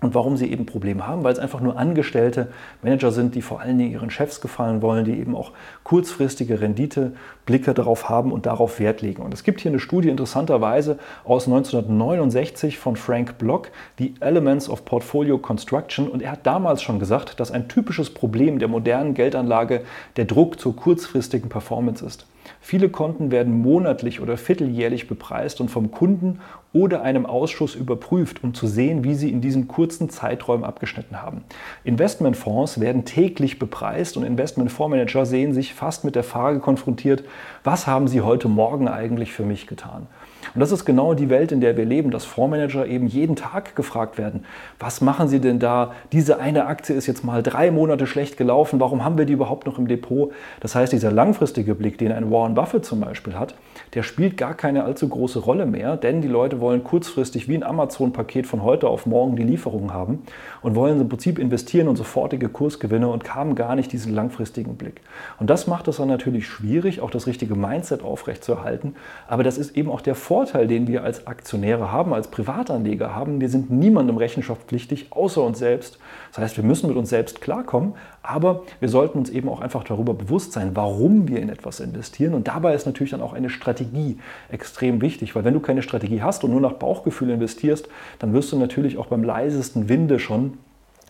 und 0.00 0.14
warum 0.14 0.36
sie 0.36 0.50
eben 0.50 0.66
Probleme 0.66 1.06
haben, 1.06 1.24
weil 1.24 1.32
es 1.32 1.38
einfach 1.38 1.60
nur 1.60 1.78
angestellte 1.78 2.48
Manager 2.82 3.10
sind, 3.10 3.34
die 3.34 3.42
vor 3.42 3.60
allen 3.60 3.78
Dingen 3.78 3.92
ihren 3.92 4.10
Chefs 4.10 4.40
gefallen 4.40 4.82
wollen, 4.82 5.04
die 5.04 5.18
eben 5.18 5.34
auch 5.34 5.52
kurzfristige 5.82 6.60
Renditeblicke 6.60 7.74
darauf 7.74 8.08
haben 8.08 8.32
und 8.32 8.46
darauf 8.46 8.78
Wert 8.78 9.02
legen. 9.02 9.22
Und 9.22 9.34
es 9.34 9.42
gibt 9.42 9.60
hier 9.60 9.70
eine 9.70 9.80
Studie 9.80 10.08
interessanterweise 10.08 10.98
aus 11.24 11.46
1969 11.46 12.78
von 12.78 12.96
Frank 12.96 13.38
Block, 13.38 13.70
The 13.98 14.14
Elements 14.20 14.68
of 14.68 14.84
Portfolio 14.84 15.38
Construction. 15.38 16.08
Und 16.08 16.22
er 16.22 16.32
hat 16.32 16.46
damals 16.46 16.82
schon 16.82 16.98
gesagt, 16.98 17.40
dass 17.40 17.50
ein 17.50 17.68
typisches 17.68 18.10
Problem 18.10 18.58
der 18.58 18.68
modernen 18.68 19.14
Geldanlage 19.14 19.82
der 20.16 20.26
Druck 20.26 20.60
zur 20.60 20.76
kurzfristigen 20.76 21.48
Performance 21.48 22.04
ist. 22.04 22.26
Viele 22.60 22.88
Konten 22.88 23.30
werden 23.30 23.60
monatlich 23.60 24.20
oder 24.20 24.36
vierteljährlich 24.36 25.06
bepreist 25.08 25.60
und 25.60 25.70
vom 25.70 25.90
Kunden 25.90 26.40
oder 26.72 27.02
einem 27.02 27.26
Ausschuss 27.26 27.74
überprüft, 27.74 28.44
um 28.44 28.54
zu 28.54 28.66
sehen, 28.66 29.04
wie 29.04 29.14
sie 29.14 29.30
in 29.30 29.40
diesen 29.40 29.68
kurzen 29.68 30.10
Zeiträumen 30.10 30.64
abgeschnitten 30.64 31.22
haben. 31.22 31.42
Investmentfonds 31.84 32.80
werden 32.80 33.04
täglich 33.04 33.58
bepreist 33.58 34.16
und 34.16 34.24
Investmentfondsmanager 34.24 35.24
sehen 35.24 35.54
sich 35.54 35.74
fast 35.74 36.04
mit 36.04 36.14
der 36.14 36.24
Frage 36.24 36.60
konfrontiert, 36.60 37.24
was 37.64 37.86
haben 37.86 38.08
sie 38.08 38.20
heute 38.20 38.48
Morgen 38.48 38.88
eigentlich 38.88 39.32
für 39.32 39.44
mich 39.44 39.66
getan? 39.66 40.06
Und 40.54 40.60
das 40.60 40.72
ist 40.72 40.84
genau 40.84 41.14
die 41.14 41.30
Welt, 41.30 41.52
in 41.52 41.60
der 41.60 41.76
wir 41.76 41.84
leben, 41.84 42.10
dass 42.10 42.24
Fondsmanager 42.24 42.86
eben 42.86 43.06
jeden 43.06 43.36
Tag 43.36 43.76
gefragt 43.76 44.18
werden, 44.18 44.44
was 44.78 45.00
machen 45.00 45.28
sie 45.28 45.40
denn 45.40 45.58
da? 45.58 45.92
Diese 46.12 46.38
eine 46.38 46.66
Aktie 46.66 46.94
ist 46.94 47.06
jetzt 47.06 47.24
mal 47.24 47.42
drei 47.42 47.70
Monate 47.70 48.06
schlecht 48.06 48.36
gelaufen, 48.36 48.80
warum 48.80 49.04
haben 49.04 49.18
wir 49.18 49.24
die 49.24 49.32
überhaupt 49.32 49.66
noch 49.66 49.78
im 49.78 49.88
Depot? 49.88 50.32
Das 50.60 50.74
heißt, 50.74 50.92
dieser 50.92 51.12
langfristige 51.12 51.74
Blick, 51.74 51.98
den 51.98 52.12
ein 52.12 52.30
Warren 52.30 52.54
Buffett 52.54 52.84
zum 52.84 53.00
Beispiel 53.00 53.34
hat, 53.34 53.54
der 53.94 54.02
spielt 54.02 54.36
gar 54.36 54.54
keine 54.54 54.84
allzu 54.84 55.08
große 55.08 55.38
Rolle 55.40 55.66
mehr, 55.66 55.96
denn 55.96 56.20
die 56.20 56.28
Leute 56.28 56.60
wollen 56.60 56.84
kurzfristig 56.84 57.48
wie 57.48 57.54
ein 57.54 57.62
Amazon-Paket 57.62 58.46
von 58.46 58.62
heute 58.62 58.88
auf 58.88 59.06
morgen 59.06 59.36
die 59.36 59.42
Lieferung 59.42 59.92
haben 59.92 60.22
und 60.62 60.74
wollen 60.74 61.00
im 61.00 61.08
Prinzip 61.08 61.38
investieren 61.38 61.88
und 61.88 61.96
sofortige 61.96 62.48
Kursgewinne 62.48 63.08
und 63.08 63.34
haben 63.34 63.54
gar 63.54 63.74
nicht 63.74 63.92
diesen 63.92 64.14
langfristigen 64.14 64.76
Blick. 64.76 65.00
Und 65.38 65.50
das 65.50 65.66
macht 65.66 65.88
es 65.88 65.96
dann 65.96 66.08
natürlich 66.08 66.46
schwierig, 66.46 67.00
auch 67.00 67.10
das 67.10 67.26
richtige 67.26 67.54
Mindset 67.54 68.02
aufrechtzuerhalten, 68.02 68.94
aber 69.26 69.42
das 69.42 69.58
ist 69.58 69.76
eben 69.76 69.90
auch 69.90 70.00
der 70.00 70.14
Vorteil, 70.14 70.37
Vorteil, 70.38 70.68
den 70.68 70.86
wir 70.86 71.02
als 71.02 71.26
Aktionäre 71.26 71.90
haben, 71.90 72.14
als 72.14 72.28
Privatanleger 72.28 73.12
haben, 73.12 73.40
wir 73.40 73.48
sind 73.48 73.72
niemandem 73.72 74.18
rechenschaftspflichtig, 74.18 75.08
außer 75.10 75.42
uns 75.42 75.58
selbst. 75.58 75.98
Das 76.30 76.38
heißt, 76.38 76.56
wir 76.56 76.62
müssen 76.62 76.86
mit 76.86 76.96
uns 76.96 77.08
selbst 77.10 77.40
klarkommen, 77.40 77.94
aber 78.22 78.62
wir 78.78 78.88
sollten 78.88 79.18
uns 79.18 79.30
eben 79.30 79.48
auch 79.48 79.60
einfach 79.60 79.82
darüber 79.82 80.14
bewusst 80.14 80.52
sein, 80.52 80.76
warum 80.76 81.26
wir 81.26 81.40
in 81.40 81.48
etwas 81.48 81.80
investieren. 81.80 82.34
Und 82.34 82.46
dabei 82.46 82.72
ist 82.72 82.86
natürlich 82.86 83.10
dann 83.10 83.20
auch 83.20 83.32
eine 83.32 83.50
Strategie 83.50 84.18
extrem 84.48 85.00
wichtig, 85.00 85.34
weil 85.34 85.42
wenn 85.42 85.54
du 85.54 85.60
keine 85.60 85.82
Strategie 85.82 86.22
hast 86.22 86.44
und 86.44 86.52
nur 86.52 86.60
nach 86.60 86.74
Bauchgefühl 86.74 87.30
investierst, 87.30 87.88
dann 88.20 88.32
wirst 88.32 88.52
du 88.52 88.58
natürlich 88.60 88.96
auch 88.96 89.06
beim 89.06 89.24
leisesten 89.24 89.88
Winde 89.88 90.20
schon 90.20 90.52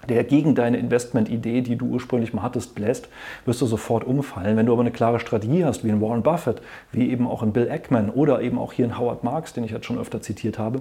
der 0.08 0.24
gegen 0.24 0.54
deine 0.54 0.78
Investmentidee, 0.78 1.60
die 1.60 1.76
du 1.76 1.86
ursprünglich 1.86 2.32
mal 2.32 2.42
hattest, 2.42 2.74
bläst, 2.74 3.08
wirst 3.44 3.60
du 3.60 3.66
sofort 3.66 4.04
umfallen. 4.04 4.56
Wenn 4.56 4.66
du 4.66 4.72
aber 4.72 4.82
eine 4.82 4.92
klare 4.92 5.18
Strategie 5.20 5.64
hast, 5.64 5.84
wie 5.84 5.88
in 5.88 6.00
Warren 6.00 6.22
Buffett, 6.22 6.62
wie 6.92 7.10
eben 7.10 7.26
auch 7.26 7.42
in 7.42 7.52
Bill 7.52 7.70
Ackman 7.70 8.10
oder 8.10 8.40
eben 8.40 8.58
auch 8.58 8.72
hier 8.72 8.84
in 8.84 8.98
Howard 8.98 9.24
Marks, 9.24 9.52
den 9.52 9.64
ich 9.64 9.72
jetzt 9.72 9.86
schon 9.86 9.98
öfter 9.98 10.22
zitiert 10.22 10.58
habe, 10.58 10.80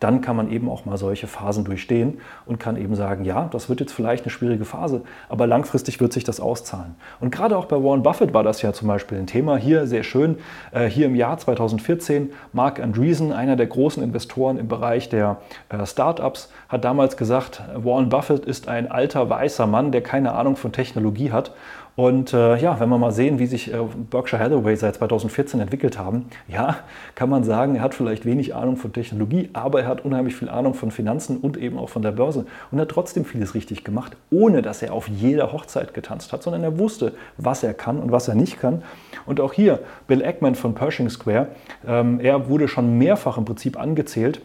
dann 0.00 0.20
kann 0.20 0.36
man 0.36 0.50
eben 0.50 0.68
auch 0.68 0.84
mal 0.84 0.96
solche 0.96 1.26
Phasen 1.26 1.64
durchstehen 1.64 2.20
und 2.44 2.58
kann 2.58 2.76
eben 2.76 2.94
sagen, 2.94 3.24
ja, 3.24 3.48
das 3.50 3.68
wird 3.68 3.80
jetzt 3.80 3.92
vielleicht 3.92 4.24
eine 4.24 4.30
schwierige 4.30 4.64
Phase, 4.64 5.02
aber 5.28 5.46
langfristig 5.46 6.00
wird 6.00 6.12
sich 6.12 6.24
das 6.24 6.40
auszahlen. 6.40 6.94
Und 7.20 7.30
gerade 7.30 7.56
auch 7.56 7.66
bei 7.66 7.76
Warren 7.82 8.02
Buffett 8.02 8.34
war 8.34 8.42
das 8.42 8.62
ja 8.62 8.72
zum 8.72 8.88
Beispiel 8.88 9.18
ein 9.18 9.26
Thema. 9.26 9.56
Hier 9.56 9.86
sehr 9.86 10.02
schön, 10.02 10.38
äh, 10.72 10.86
hier 10.86 11.06
im 11.06 11.14
Jahr 11.14 11.38
2014, 11.38 12.32
Mark 12.52 12.80
Andreessen, 12.80 13.32
einer 13.32 13.56
der 13.56 13.66
großen 13.66 14.02
Investoren 14.02 14.58
im 14.58 14.68
Bereich 14.68 15.08
der 15.08 15.38
äh, 15.68 15.86
Startups, 15.86 16.50
hat 16.68 16.84
damals 16.84 17.16
gesagt, 17.16 17.62
Warren 17.74 18.08
Buffett 18.08 18.44
ist 18.44 18.68
ein 18.68 18.90
alter 18.90 19.28
weißer 19.30 19.66
Mann, 19.66 19.92
der 19.92 20.02
keine 20.02 20.32
Ahnung 20.32 20.56
von 20.56 20.72
Technologie 20.72 21.32
hat 21.32 21.52
und 21.96 22.34
äh, 22.34 22.58
ja, 22.58 22.78
wenn 22.78 22.90
wir 22.90 22.98
mal 22.98 23.10
sehen, 23.10 23.38
wie 23.38 23.46
sich 23.46 23.72
äh, 23.72 23.78
Berkshire 24.10 24.38
Hathaway 24.38 24.76
seit 24.76 24.96
2014 24.96 25.60
entwickelt 25.60 25.98
haben, 25.98 26.26
ja, 26.46 26.76
kann 27.14 27.30
man 27.30 27.42
sagen, 27.42 27.76
er 27.76 27.80
hat 27.80 27.94
vielleicht 27.94 28.26
wenig 28.26 28.54
Ahnung 28.54 28.76
von 28.76 28.92
Technologie, 28.92 29.48
aber 29.54 29.80
er 29.80 29.88
hat 29.88 30.04
unheimlich 30.04 30.36
viel 30.36 30.50
Ahnung 30.50 30.74
von 30.74 30.90
Finanzen 30.90 31.38
und 31.38 31.56
eben 31.56 31.78
auch 31.78 31.88
von 31.88 32.02
der 32.02 32.12
Börse 32.12 32.44
und 32.70 32.78
hat 32.78 32.90
trotzdem 32.90 33.24
vieles 33.24 33.54
richtig 33.54 33.82
gemacht, 33.82 34.14
ohne 34.30 34.60
dass 34.60 34.82
er 34.82 34.92
auf 34.92 35.08
jeder 35.08 35.52
Hochzeit 35.52 35.94
getanzt 35.94 36.34
hat, 36.34 36.42
sondern 36.42 36.62
er 36.64 36.78
wusste, 36.78 37.14
was 37.38 37.62
er 37.62 37.72
kann 37.72 37.98
und 37.98 38.12
was 38.12 38.28
er 38.28 38.34
nicht 38.34 38.60
kann. 38.60 38.82
Und 39.24 39.40
auch 39.40 39.54
hier 39.54 39.80
Bill 40.06 40.22
Ackman 40.22 40.54
von 40.54 40.74
Pershing 40.74 41.08
Square, 41.08 41.48
ähm, 41.88 42.20
er 42.20 42.50
wurde 42.50 42.68
schon 42.68 42.98
mehrfach 42.98 43.38
im 43.38 43.46
Prinzip 43.46 43.80
angezählt 43.80 44.42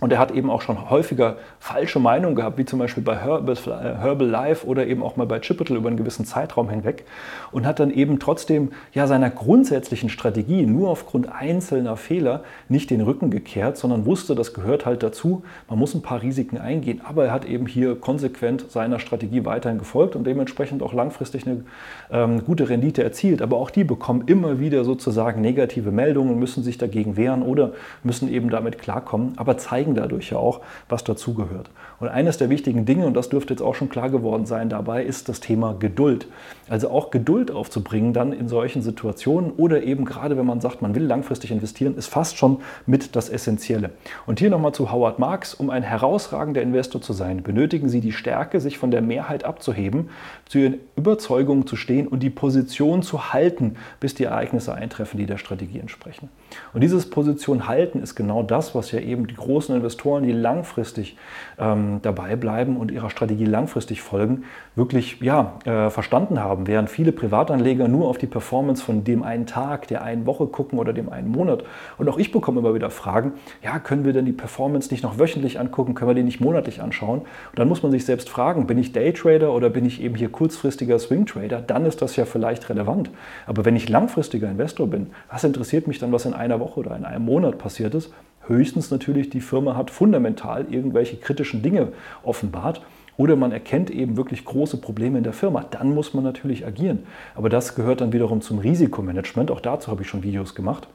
und 0.00 0.12
er 0.12 0.18
hat 0.18 0.30
eben 0.32 0.50
auch 0.50 0.62
schon 0.62 0.90
häufiger 0.90 1.36
falsche 1.58 2.00
Meinungen 2.00 2.34
gehabt, 2.34 2.58
wie 2.58 2.64
zum 2.64 2.78
Beispiel 2.78 3.02
bei 3.02 3.16
Herbalife 3.16 4.66
oder 4.66 4.86
eben 4.86 5.02
auch 5.02 5.16
mal 5.16 5.26
bei 5.26 5.38
Chipotle 5.38 5.76
über 5.76 5.88
einen 5.88 5.96
gewissen 5.96 6.24
Zeitraum 6.24 6.70
hinweg. 6.70 7.04
Und 7.52 7.66
hat 7.66 7.80
dann 7.80 7.90
eben 7.90 8.18
trotzdem 8.18 8.70
ja 8.92 9.06
seiner 9.06 9.30
grundsätzlichen 9.30 10.08
Strategie 10.08 10.64
nur 10.64 10.88
aufgrund 10.88 11.30
einzelner 11.30 11.96
Fehler 11.96 12.42
nicht 12.68 12.90
den 12.90 13.02
Rücken 13.02 13.30
gekehrt, 13.30 13.76
sondern 13.76 14.06
wusste, 14.06 14.34
das 14.34 14.54
gehört 14.54 14.86
halt 14.86 15.02
dazu. 15.02 15.42
Man 15.68 15.78
muss 15.78 15.94
ein 15.94 16.02
paar 16.02 16.22
Risiken 16.22 16.58
eingehen. 16.58 17.02
Aber 17.04 17.26
er 17.26 17.32
hat 17.32 17.44
eben 17.44 17.66
hier 17.66 17.94
konsequent 17.94 18.70
seiner 18.70 18.98
Strategie 18.98 19.44
weiterhin 19.44 19.78
gefolgt 19.78 20.16
und 20.16 20.26
dementsprechend 20.26 20.82
auch 20.82 20.92
langfristig 20.92 21.46
eine 21.46 21.64
ähm, 22.10 22.44
gute 22.44 22.68
Rendite 22.68 23.04
erzielt. 23.04 23.42
Aber 23.42 23.58
auch 23.58 23.70
die 23.70 23.84
bekommen 23.84 24.24
immer 24.26 24.60
wieder 24.60 24.84
sozusagen 24.84 25.40
negative 25.40 25.90
Meldungen, 25.90 26.38
müssen 26.38 26.62
sich 26.62 26.78
dagegen 26.78 27.16
wehren 27.16 27.42
oder 27.42 27.72
müssen 28.02 28.32
eben 28.32 28.50
damit 28.50 28.78
klarkommen, 28.78 29.34
aber 29.36 29.58
zeigen, 29.58 29.89
zeigen 29.90 29.94
dadurch 29.94 30.30
ja 30.30 30.38
auch, 30.38 30.60
was 30.88 31.04
dazugehört. 31.04 31.70
Und 31.98 32.08
eines 32.08 32.38
der 32.38 32.48
wichtigen 32.48 32.86
Dinge, 32.86 33.06
und 33.06 33.14
das 33.14 33.28
dürfte 33.28 33.52
jetzt 33.52 33.62
auch 33.62 33.74
schon 33.74 33.88
klar 33.88 34.08
geworden 34.08 34.46
sein 34.46 34.68
dabei, 34.68 35.04
ist 35.04 35.28
das 35.28 35.40
Thema 35.40 35.74
Geduld. 35.78 36.26
Also 36.68 36.90
auch 36.90 37.10
Geduld 37.10 37.50
aufzubringen 37.50 38.12
dann 38.12 38.32
in 38.32 38.48
solchen 38.48 38.82
Situationen 38.82 39.52
oder 39.52 39.82
eben 39.82 40.04
gerade 40.04 40.36
wenn 40.36 40.46
man 40.46 40.60
sagt, 40.60 40.82
man 40.82 40.94
will 40.94 41.04
langfristig 41.04 41.50
investieren, 41.50 41.96
ist 41.96 42.06
fast 42.06 42.38
schon 42.38 42.58
mit 42.86 43.16
das 43.16 43.28
Essentielle. 43.28 43.90
Und 44.26 44.38
hier 44.38 44.50
nochmal 44.50 44.72
zu 44.72 44.90
Howard 44.90 45.18
Marks, 45.18 45.54
um 45.54 45.68
ein 45.68 45.82
herausragender 45.82 46.62
Investor 46.62 47.02
zu 47.02 47.12
sein, 47.12 47.42
benötigen 47.42 47.88
Sie 47.88 48.00
die 48.00 48.12
Stärke, 48.12 48.60
sich 48.60 48.78
von 48.78 48.90
der 48.90 49.02
Mehrheit 49.02 49.44
abzuheben, 49.44 50.08
zu 50.48 50.58
Ihren 50.58 50.76
Überzeugungen 50.96 51.66
zu 51.66 51.76
stehen 51.76 52.06
und 52.06 52.22
die 52.22 52.30
Position 52.30 53.02
zu 53.02 53.32
halten, 53.32 53.76
bis 53.98 54.14
die 54.14 54.24
Ereignisse 54.24 54.72
eintreffen, 54.72 55.18
die 55.18 55.26
der 55.26 55.38
Strategie 55.38 55.80
entsprechen. 55.80 56.30
Und 56.72 56.82
dieses 56.82 57.08
Position 57.08 57.68
halten 57.68 58.02
ist 58.02 58.14
genau 58.14 58.42
das, 58.42 58.74
was 58.74 58.92
ja 58.92 59.00
eben 59.00 59.26
die 59.26 59.34
großen 59.34 59.74
Investoren, 59.74 60.24
die 60.24 60.32
langfristig 60.32 61.16
ähm, 61.58 62.00
dabei 62.02 62.36
bleiben 62.36 62.76
und 62.76 62.90
ihrer 62.90 63.10
Strategie 63.10 63.44
langfristig 63.44 64.02
folgen, 64.02 64.44
wirklich 64.76 65.20
ja, 65.20 65.58
äh, 65.64 65.90
verstanden 65.90 66.40
haben, 66.40 66.66
während 66.66 66.90
viele 66.90 67.12
Privatanleger 67.12 67.88
nur 67.88 68.08
auf 68.08 68.18
die 68.18 68.26
Performance 68.26 68.82
von 68.82 69.04
dem 69.04 69.22
einen 69.22 69.46
Tag, 69.46 69.88
der 69.88 70.02
einen 70.02 70.26
Woche 70.26 70.46
gucken 70.46 70.78
oder 70.78 70.92
dem 70.92 71.08
einen 71.08 71.28
Monat. 71.28 71.64
Und 71.98 72.08
auch 72.08 72.18
ich 72.18 72.32
bekomme 72.32 72.60
immer 72.60 72.74
wieder 72.74 72.90
Fragen, 72.90 73.32
ja, 73.62 73.78
können 73.78 74.04
wir 74.04 74.12
denn 74.12 74.24
die 74.24 74.32
Performance 74.32 74.90
nicht 74.90 75.02
noch 75.02 75.18
wöchentlich 75.18 75.58
angucken, 75.58 75.94
können 75.94 76.10
wir 76.10 76.14
die 76.14 76.22
nicht 76.22 76.40
monatlich 76.40 76.80
anschauen? 76.80 77.20
Und 77.20 77.58
dann 77.58 77.68
muss 77.68 77.82
man 77.82 77.92
sich 77.92 78.04
selbst 78.04 78.28
fragen, 78.28 78.66
bin 78.66 78.78
ich 78.78 78.92
Daytrader 78.92 79.52
oder 79.52 79.70
bin 79.70 79.84
ich 79.84 80.02
eben 80.02 80.14
hier 80.14 80.30
kurzfristiger 80.30 80.98
Swingtrader? 80.98 81.60
Dann 81.60 81.84
ist 81.84 82.02
das 82.02 82.16
ja 82.16 82.24
vielleicht 82.24 82.68
relevant. 82.68 83.10
Aber 83.46 83.64
wenn 83.64 83.76
ich 83.76 83.88
langfristiger 83.88 84.48
Investor 84.48 84.86
bin, 84.86 85.08
was 85.30 85.44
interessiert 85.44 85.86
mich 85.86 85.98
dann, 85.98 86.12
was 86.12 86.24
in 86.24 86.34
einer 86.40 86.58
Woche 86.58 86.80
oder 86.80 86.96
in 86.96 87.04
einem 87.04 87.24
Monat 87.24 87.58
passiert 87.58 87.94
ist? 87.94 88.12
Höchstens 88.46 88.90
natürlich, 88.90 89.30
die 89.30 89.40
Firma 89.40 89.76
hat 89.76 89.90
fundamental 89.90 90.66
irgendwelche 90.70 91.16
kritischen 91.16 91.62
Dinge 91.62 91.92
offenbart 92.24 92.80
oder 93.16 93.36
man 93.36 93.52
erkennt 93.52 93.90
eben 93.90 94.16
wirklich 94.16 94.44
große 94.44 94.78
Probleme 94.78 95.18
in 95.18 95.24
der 95.24 95.34
Firma. 95.34 95.64
Dann 95.70 95.94
muss 95.94 96.14
man 96.14 96.24
natürlich 96.24 96.66
agieren. 96.66 97.00
Aber 97.34 97.50
das 97.50 97.74
gehört 97.74 98.00
dann 98.00 98.12
wiederum 98.12 98.40
zum 98.40 98.58
Risikomanagement. 98.58 99.50
Auch 99.50 99.60
dazu 99.60 99.90
habe 99.90 100.02
ich 100.02 100.08
schon 100.08 100.22
Videos 100.22 100.54
gemacht. 100.54 100.88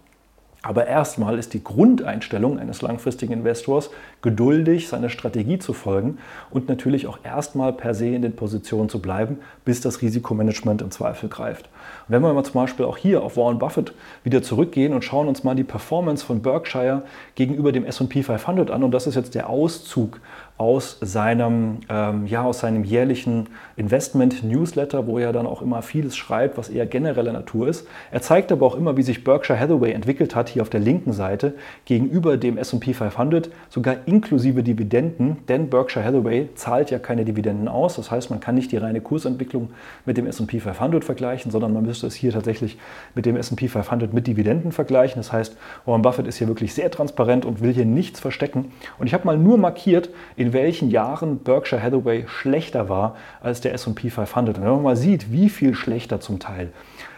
Aber 0.66 0.88
erstmal 0.88 1.38
ist 1.38 1.54
die 1.54 1.64
Grundeinstellung 1.64 2.58
eines 2.58 2.82
langfristigen 2.82 3.34
Investors, 3.34 3.92
geduldig 4.24 4.88
seiner 4.88 5.10
Strategie 5.10 5.60
zu 5.60 5.74
folgen 5.74 6.18
und 6.50 6.68
natürlich 6.68 7.06
auch 7.06 7.20
erstmal 7.24 7.72
per 7.72 7.94
se 7.94 8.08
in 8.08 8.24
den 8.24 8.36
Positionen 8.36 8.90
zu 8.90 9.00
bleiben, 9.00 9.38
bis 9.64 9.82
das 9.82 10.02
Risikomanagement 10.02 10.82
im 10.82 10.90
Zweifel 10.90 11.30
greift. 11.30 11.70
Und 12.08 12.16
wenn 12.16 12.24
wir 12.24 12.34
mal 12.34 12.44
zum 12.44 12.56
Beispiel 12.56 12.84
auch 12.84 12.98
hier 12.98 13.22
auf 13.22 13.38
Warren 13.38 13.60
Buffett 13.60 13.94
wieder 14.24 14.42
zurückgehen 14.42 14.94
und 14.96 15.04
schauen 15.04 15.28
uns 15.28 15.44
mal 15.44 15.54
die 15.54 15.64
Performance 15.64 16.26
von 16.26 16.42
Berkshire 16.42 17.04
gegenüber 17.36 17.72
dem 17.72 17.86
SP 17.86 18.26
500 18.26 18.72
an, 18.72 18.84
und 18.84 18.90
das 18.90 19.06
ist 19.06 19.14
jetzt 19.14 19.36
der 19.36 19.52
Auszug 19.52 20.20
aus 20.58 20.98
seinem, 21.00 21.82
ähm, 21.90 22.26
ja, 22.26 22.44
aus 22.44 22.62
seinem 22.62 22.84
jährlichen 22.84 23.50
Investment-Newsletter, 23.78 25.06
wo 25.06 25.20
er 25.20 25.34
dann 25.34 25.46
auch 25.46 25.62
immer 25.62 25.82
vieles 25.82 26.16
schreibt, 26.16 26.58
was 26.58 26.70
eher 26.70 26.86
genereller 26.86 27.34
Natur 27.34 27.68
ist. 27.68 27.88
Er 28.12 28.22
zeigt 28.22 28.52
aber 28.52 28.66
auch 28.66 28.76
immer, 28.76 28.96
wie 28.96 29.04
sich 29.04 29.24
Berkshire 29.24 29.60
Hathaway 29.60 29.92
entwickelt 29.92 30.36
hat, 30.36 30.48
hier 30.50 30.62
auf 30.62 30.70
der 30.70 30.80
linken 30.80 31.12
Seite, 31.12 31.56
gegenüber 31.84 32.38
dem 32.38 32.58
SP 32.58 32.94
500, 32.94 33.50
sogar 33.70 33.96
inklusive 34.06 34.64
Dividenden, 34.64 35.38
denn 35.50 35.70
Berkshire 35.70 36.06
Hathaway 36.06 36.50
zahlt 36.56 36.90
ja 36.90 37.00
keine 37.00 37.26
Dividenden 37.26 37.68
aus. 37.68 37.98
Das 37.98 38.12
heißt, 38.12 38.30
man 38.30 38.40
kann 38.40 38.56
nicht 38.56 38.72
die 38.72 38.78
reine 38.78 39.02
Kursentwicklung 39.02 39.72
mit 40.06 40.18
dem 40.18 40.26
SP 40.32 40.64
500 40.64 41.04
vergleichen, 41.04 41.52
sondern 41.52 41.74
man 41.74 41.84
müsste 41.84 42.08
es 42.08 42.16
hier 42.16 42.32
tatsächlich 42.32 42.78
mit 43.14 43.26
dem 43.26 43.36
SP 43.36 43.68
500 43.68 44.14
mit 44.14 44.28
Dividenden 44.28 44.72
vergleichen. 44.72 45.20
Das 45.20 45.34
heißt, 45.34 45.58
Warren 45.86 46.02
Buffett 46.02 46.28
ist 46.28 46.38
hier 46.38 46.48
wirklich 46.48 46.74
sehr 46.74 46.90
transparent 46.92 47.46
und 47.46 47.62
will 47.62 47.74
hier 47.74 47.86
nichts 47.86 48.20
verstecken. 48.20 48.72
Und 49.00 49.08
ich 49.08 49.14
habe 49.14 49.26
mal 49.26 49.38
nur 49.38 49.58
markiert, 49.58 50.10
in 50.38 50.54
welchen 50.54 50.90
Jahren 50.90 51.40
Berkshire 51.40 51.82
Hathaway 51.82 52.26
schlechter 52.28 52.88
war 52.88 53.16
als 53.42 53.65
der 53.66 53.74
SP 53.76 54.08
500. 54.10 54.58
Und 54.58 54.64
wenn 54.64 54.72
man 54.72 54.84
mal 54.84 54.96
sieht, 54.96 55.32
wie 55.32 55.50
viel 55.50 55.76
schlechter 55.76 56.20
zum 56.20 56.40
Teil. 56.40 56.72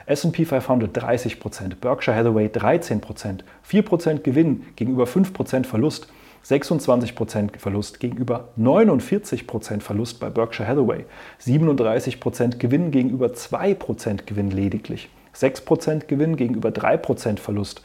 SP 0.07 0.47
500 0.47 0.97
30% 0.97 1.75
Berkshire 1.81 2.15
Hathaway 2.15 2.47
13% 2.47 3.41
4% 3.69 4.19
Gewinn 4.19 4.65
gegenüber 4.75 5.03
5% 5.03 5.65
Verlust. 5.65 6.07
26% 6.45 7.57
Verlust 7.57 7.99
gegenüber 7.99 8.49
49% 8.57 9.81
Verlust 9.81 10.19
bei 10.21 10.29
Berkshire 10.29 10.67
Hathaway, 10.67 11.03
37% 11.41 12.57
Gewinn 12.57 12.91
gegenüber 12.91 13.27
2% 13.27 14.25
Gewinn 14.25 14.51
lediglich, 14.51 15.09
6% 15.35 16.05
Gewinn 16.05 16.37
gegenüber 16.37 16.69
3% 16.69 17.39
Verlust, 17.39 17.81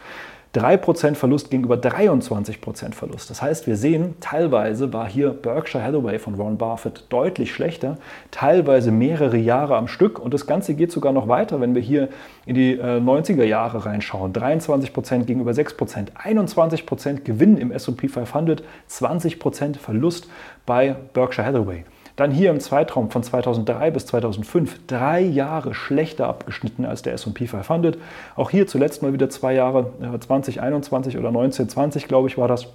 3% 0.54 1.14
Verlust 1.14 1.50
gegenüber 1.50 1.76
23% 1.76 2.92
Verlust. 2.92 3.30
Das 3.30 3.40
heißt, 3.40 3.66
wir 3.66 3.76
sehen, 3.76 4.16
teilweise 4.20 4.92
war 4.92 5.08
hier 5.08 5.30
Berkshire 5.30 5.82
Hathaway 5.82 6.18
von 6.18 6.36
Warren 6.36 6.58
Buffett 6.58 7.06
deutlich 7.08 7.54
schlechter, 7.54 7.96
teilweise 8.30 8.90
mehrere 8.90 9.38
Jahre 9.38 9.76
am 9.76 9.88
Stück. 9.88 10.18
Und 10.18 10.34
das 10.34 10.46
Ganze 10.46 10.74
geht 10.74 10.92
sogar 10.92 11.12
noch 11.12 11.26
weiter, 11.26 11.62
wenn 11.62 11.74
wir 11.74 11.80
hier 11.80 12.10
in 12.44 12.54
die 12.54 12.78
90er 12.78 13.44
Jahre 13.44 13.86
reinschauen. 13.86 14.34
23% 14.34 15.24
gegenüber 15.24 15.52
6%, 15.52 16.12
21% 16.22 17.20
Gewinn 17.22 17.56
im 17.56 17.72
SP 17.72 18.08
500, 18.08 18.62
20% 18.90 19.78
Verlust 19.78 20.28
bei 20.66 20.94
Berkshire 21.14 21.46
Hathaway. 21.46 21.84
Dann 22.16 22.30
hier 22.30 22.50
im 22.50 22.60
Zeitraum 22.60 23.10
von 23.10 23.22
2003 23.22 23.90
bis 23.90 24.06
2005 24.06 24.86
drei 24.86 25.20
Jahre 25.20 25.74
schlechter 25.74 26.28
abgeschnitten 26.28 26.84
als 26.84 27.02
der 27.02 27.14
S&P 27.14 27.46
500. 27.46 27.98
Auch 28.36 28.50
hier 28.50 28.66
zuletzt 28.66 29.02
mal 29.02 29.12
wieder 29.12 29.30
zwei 29.30 29.54
Jahre, 29.54 29.92
2021 30.20 31.18
oder 31.18 31.28
1920 31.28 32.08
glaube 32.08 32.28
ich 32.28 32.36
war 32.36 32.48
das. 32.48 32.66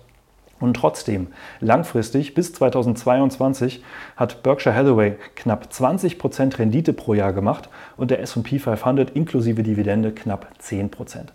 Und 0.60 0.76
trotzdem, 0.76 1.28
langfristig 1.60 2.34
bis 2.34 2.52
2022 2.54 3.84
hat 4.16 4.42
Berkshire 4.42 4.74
Hathaway 4.74 5.16
knapp 5.36 5.68
20% 5.72 6.58
Rendite 6.58 6.94
pro 6.94 7.14
Jahr 7.14 7.32
gemacht 7.32 7.70
und 7.96 8.10
der 8.10 8.22
SP 8.26 8.58
500 8.58 9.12
inklusive 9.12 9.62
Dividende 9.62 10.12
knapp 10.12 10.48
10%. 10.60 11.28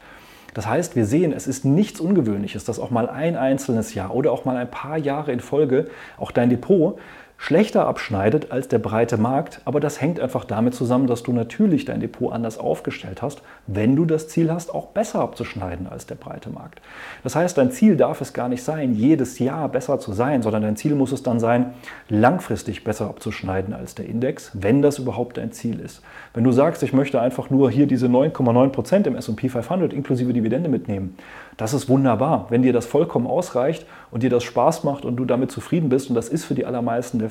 Das 0.54 0.66
heißt, 0.66 0.96
wir 0.96 1.06
sehen, 1.06 1.32
es 1.32 1.46
ist 1.46 1.64
nichts 1.64 2.00
Ungewöhnliches, 2.00 2.64
dass 2.64 2.78
auch 2.78 2.90
mal 2.90 3.08
ein 3.08 3.36
einzelnes 3.36 3.94
Jahr 3.94 4.14
oder 4.14 4.32
auch 4.32 4.44
mal 4.44 4.56
ein 4.56 4.70
paar 4.70 4.98
Jahre 4.98 5.32
in 5.32 5.40
Folge 5.40 5.86
auch 6.18 6.30
dein 6.30 6.50
Depot 6.50 6.98
schlechter 7.42 7.88
abschneidet 7.88 8.52
als 8.52 8.68
der 8.68 8.78
breite 8.78 9.16
Markt, 9.16 9.62
aber 9.64 9.80
das 9.80 10.00
hängt 10.00 10.20
einfach 10.20 10.44
damit 10.44 10.76
zusammen, 10.76 11.08
dass 11.08 11.24
du 11.24 11.32
natürlich 11.32 11.84
dein 11.84 11.98
Depot 11.98 12.32
anders 12.32 12.56
aufgestellt 12.56 13.20
hast, 13.20 13.42
wenn 13.66 13.96
du 13.96 14.04
das 14.04 14.28
Ziel 14.28 14.52
hast, 14.52 14.72
auch 14.72 14.86
besser 14.86 15.18
abzuschneiden 15.18 15.88
als 15.88 16.06
der 16.06 16.14
breite 16.14 16.50
Markt. 16.50 16.80
Das 17.24 17.34
heißt, 17.34 17.58
dein 17.58 17.72
Ziel 17.72 17.96
darf 17.96 18.20
es 18.20 18.32
gar 18.32 18.48
nicht 18.48 18.62
sein, 18.62 18.94
jedes 18.94 19.40
Jahr 19.40 19.68
besser 19.68 19.98
zu 19.98 20.12
sein, 20.12 20.42
sondern 20.42 20.62
dein 20.62 20.76
Ziel 20.76 20.94
muss 20.94 21.10
es 21.10 21.24
dann 21.24 21.40
sein, 21.40 21.74
langfristig 22.08 22.84
besser 22.84 23.06
abzuschneiden 23.06 23.74
als 23.74 23.96
der 23.96 24.06
Index, 24.06 24.52
wenn 24.54 24.80
das 24.80 25.00
überhaupt 25.00 25.36
dein 25.36 25.50
Ziel 25.50 25.80
ist. 25.80 26.00
Wenn 26.34 26.44
du 26.44 26.52
sagst, 26.52 26.84
ich 26.84 26.92
möchte 26.92 27.20
einfach 27.20 27.50
nur 27.50 27.72
hier 27.72 27.88
diese 27.88 28.06
9,9% 28.06 29.08
im 29.08 29.16
S&P 29.16 29.48
500 29.48 29.92
inklusive 29.92 30.32
Dividende 30.32 30.68
mitnehmen, 30.68 31.16
das 31.56 31.74
ist 31.74 31.88
wunderbar. 31.88 32.46
Wenn 32.50 32.62
dir 32.62 32.72
das 32.72 32.86
vollkommen 32.86 33.26
ausreicht 33.26 33.84
und 34.12 34.22
dir 34.22 34.30
das 34.30 34.44
Spaß 34.44 34.84
macht 34.84 35.04
und 35.04 35.16
du 35.16 35.24
damit 35.24 35.50
zufrieden 35.50 35.88
bist, 35.88 36.10
und 36.10 36.14
das 36.14 36.28
ist 36.28 36.44
für 36.44 36.54
die 36.54 36.66
allermeisten, 36.66 37.20
äh, 37.20 37.28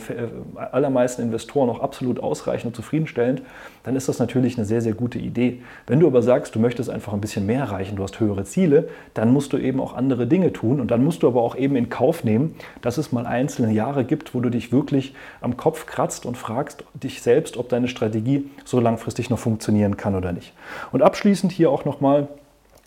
allermeisten 0.72 1.22
Investoren 1.22 1.70
auch 1.70 1.80
absolut 1.80 2.20
ausreichend 2.20 2.66
und 2.66 2.76
zufriedenstellend, 2.76 3.44
dann 3.84 3.96
ist 3.96 4.10
das 4.10 4.18
natürlich 4.18 4.58
eine 4.58 4.66
sehr, 4.66 4.82
sehr 4.82 4.94
gute 4.94 5.20
Idee. 5.20 5.62
Wenn 5.86 6.00
du 6.00 6.08
aber 6.08 6.24
sagst, 6.24 6.56
du 6.56 6.60
möchtest 6.60 6.90
einfach 6.90 7.14
ein 7.14 7.22
bisschen 7.22 7.46
mehr 7.46 7.60
erreichen, 7.60 7.96
du 7.96 8.04
hast 8.04 8.20
höhere 8.20 8.44
Ziele, 8.46 8.90
dann 9.14 9.32
musst 9.32 9.54
du 9.54 9.58
eben 9.58 9.80
auch 9.80 9.94
andere 9.94 10.26
Dinge 10.26 10.52
tun 10.52 10.82
und 10.82 10.90
dann 10.90 11.06
musst 11.06 11.22
du 11.22 11.28
aber 11.28 11.44
auch 11.44 11.56
eben 11.56 11.76
in 11.76 11.90
Kauf 11.90 12.24
nehmen, 12.24 12.56
dass 12.82 12.98
es 12.98 13.12
mal 13.12 13.28
einzelne 13.28 13.72
Jahre 13.72 14.04
gibt, 14.04 14.34
wo 14.34 14.40
du 14.40 14.50
dich 14.50 14.72
wirklich 14.72 15.14
am 15.40 15.58
Kopf 15.58 15.86
kratzt 15.86 16.26
und 16.26 16.36
fragst 16.36 16.84
dich 16.96 17.22
selbst, 17.22 17.58
ob 17.58 17.70
deine 17.70 17.90
Strategie 17.90 18.50
so 18.66 18.80
langfristig 18.80 19.30
noch 19.30 19.40
funktionieren 19.40 19.98
kann 19.98 20.16
oder 20.16 20.32
nicht. 20.32 20.54
Und 20.92 21.04
abschließend 21.04 21.52
hier 21.52 21.70
auch 21.70 21.86
nochmal 21.86 22.28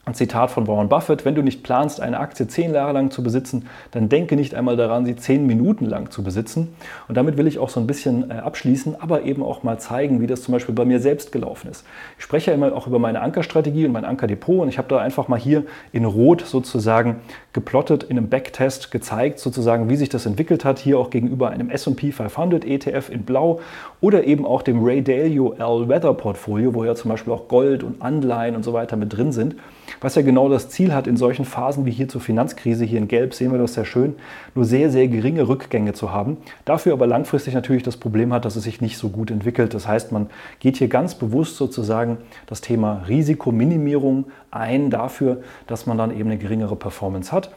ein 0.07 0.15
Zitat 0.15 0.51
von 0.51 0.67
Warren 0.67 0.89
Buffett, 0.89 1.25
wenn 1.25 1.35
du 1.35 1.43
nicht 1.43 1.63
planst, 1.63 2.01
eine 2.01 2.19
Aktie 2.19 2.47
zehn 2.47 2.75
Jahre 2.75 2.93
lang 2.93 3.11
zu 3.11 3.23
besitzen, 3.23 3.67
dann 3.91 4.09
denke 4.09 4.37
nicht 4.37 4.55
einmal 4.55 4.77
daran, 4.77 5.07
sie 5.07 5.17
zehn 5.17 5.47
Minuten 5.47 5.87
lang 5.87 6.11
zu 6.11 6.23
besitzen. 6.23 6.75
Und 7.09 7.17
damit 7.17 7.39
will 7.39 7.47
ich 7.47 7.59
auch 7.59 7.71
so 7.71 7.81
ein 7.81 7.87
bisschen 7.87 8.31
äh, 8.31 8.35
abschließen, 8.35 9.01
aber 9.01 9.23
eben 9.23 9.43
auch 9.43 9.63
mal 9.63 9.79
zeigen, 9.79 10.21
wie 10.21 10.27
das 10.27 10.43
zum 10.43 10.53
Beispiel 10.53 10.75
bei 10.75 10.85
mir 10.85 11.01
selbst 11.01 11.33
gelaufen 11.33 11.71
ist. 11.71 11.87
Ich 12.19 12.25
spreche 12.25 12.51
ja 12.51 12.55
immer 12.55 12.75
auch 12.75 12.87
über 12.87 12.99
meine 12.99 13.23
Ankerstrategie 13.23 13.87
und 13.87 13.93
mein 13.93 14.05
Ankerdepot 14.05 14.61
und 14.61 14.69
ich 14.69 14.77
habe 14.77 14.89
da 14.89 14.99
einfach 14.99 15.29
mal 15.29 15.39
hier 15.39 15.65
in 15.93 16.05
Rot 16.05 16.43
sozusagen 16.43 17.17
geplottet, 17.55 18.03
in 18.03 18.19
einem 18.19 18.29
Backtest 18.29 18.91
gezeigt, 18.91 19.39
sozusagen, 19.39 19.89
wie 19.89 19.97
sich 19.97 20.11
das 20.11 20.27
entwickelt 20.27 20.67
hat, 20.67 20.79
hier 20.79 20.99
auch 20.99 21.09
gegenüber 21.09 21.49
einem 21.49 21.71
S&P 21.71 22.13
500 22.13 22.65
ETF 22.67 23.09
in 23.09 23.23
Blau 23.23 23.61
oder 24.03 24.25
eben 24.25 24.45
auch 24.45 24.61
dem 24.61 24.85
Ray 24.85 25.03
Dalio 25.03 25.55
All-Weather 25.59 26.13
Portfolio, 26.13 26.75
wo 26.75 26.85
ja 26.85 26.95
zum 26.95 27.11
Beispiel 27.11 27.33
auch 27.33 27.49
Gold 27.49 27.83
und 27.83 28.03
Anleihen 28.03 28.55
und 28.55 28.65
so 28.65 28.75
weiter 28.75 28.97
mit 28.97 29.17
drin 29.17 29.33
sind 29.33 29.57
was 30.05 30.17
ja 30.17 30.23
genau 30.23 30.51
das 30.51 30.69
Ziel 30.69 30.93
hat, 30.93 31.07
in 31.07 31.17
solchen 31.17 31.47
Phasen 31.47 31.87
wie 31.87 31.91
hier 31.91 32.09
zur 32.09 32.21
Finanzkrise, 32.21 32.85
hier 32.85 32.99
in 32.99 33.09
Gelb 33.09 33.33
sehen 33.33 33.51
wir 33.53 33.59
das 33.59 33.73
sehr 33.73 33.87
schön, 33.87 34.17
nur 34.55 34.67
sehr, 34.67 34.91
sehr 34.91 35.09
geringe 35.09 35.49
Rückgänge 35.49 35.95
zu 35.95 36.13
haben. 36.13 36.37
Dafür 36.67 36.93
aber 36.93 37.07
langfristig 37.07 37.55
natürlich 37.55 37.83
das 37.83 37.97
Problem 37.97 38.31
hat, 38.35 38.45
dass 38.45 38.55
es 38.55 38.65
sich 38.65 38.83
nicht 38.83 38.99
so 38.99 39.09
gut 39.09 39.31
entwickelt. 39.31 39.73
Das 39.73 39.89
heißt, 39.89 40.13
man 40.13 40.29
geht 40.61 40.77
hier 40.77 40.89
ganz 40.89 41.15
bewusst 41.15 41.57
sozusagen 41.57 42.19
das 42.47 42.61
Thema 42.61 43.03
Risikominimierung 43.09 44.27
ein 44.51 44.91
dafür, 44.91 45.39
dass 45.67 45.87
man 45.87 45.97
dann 45.97 46.11
eben 46.11 46.29
eine 46.29 46.39
geringere 46.39 46.77
Performance 46.77 47.33
hat. 47.33 47.51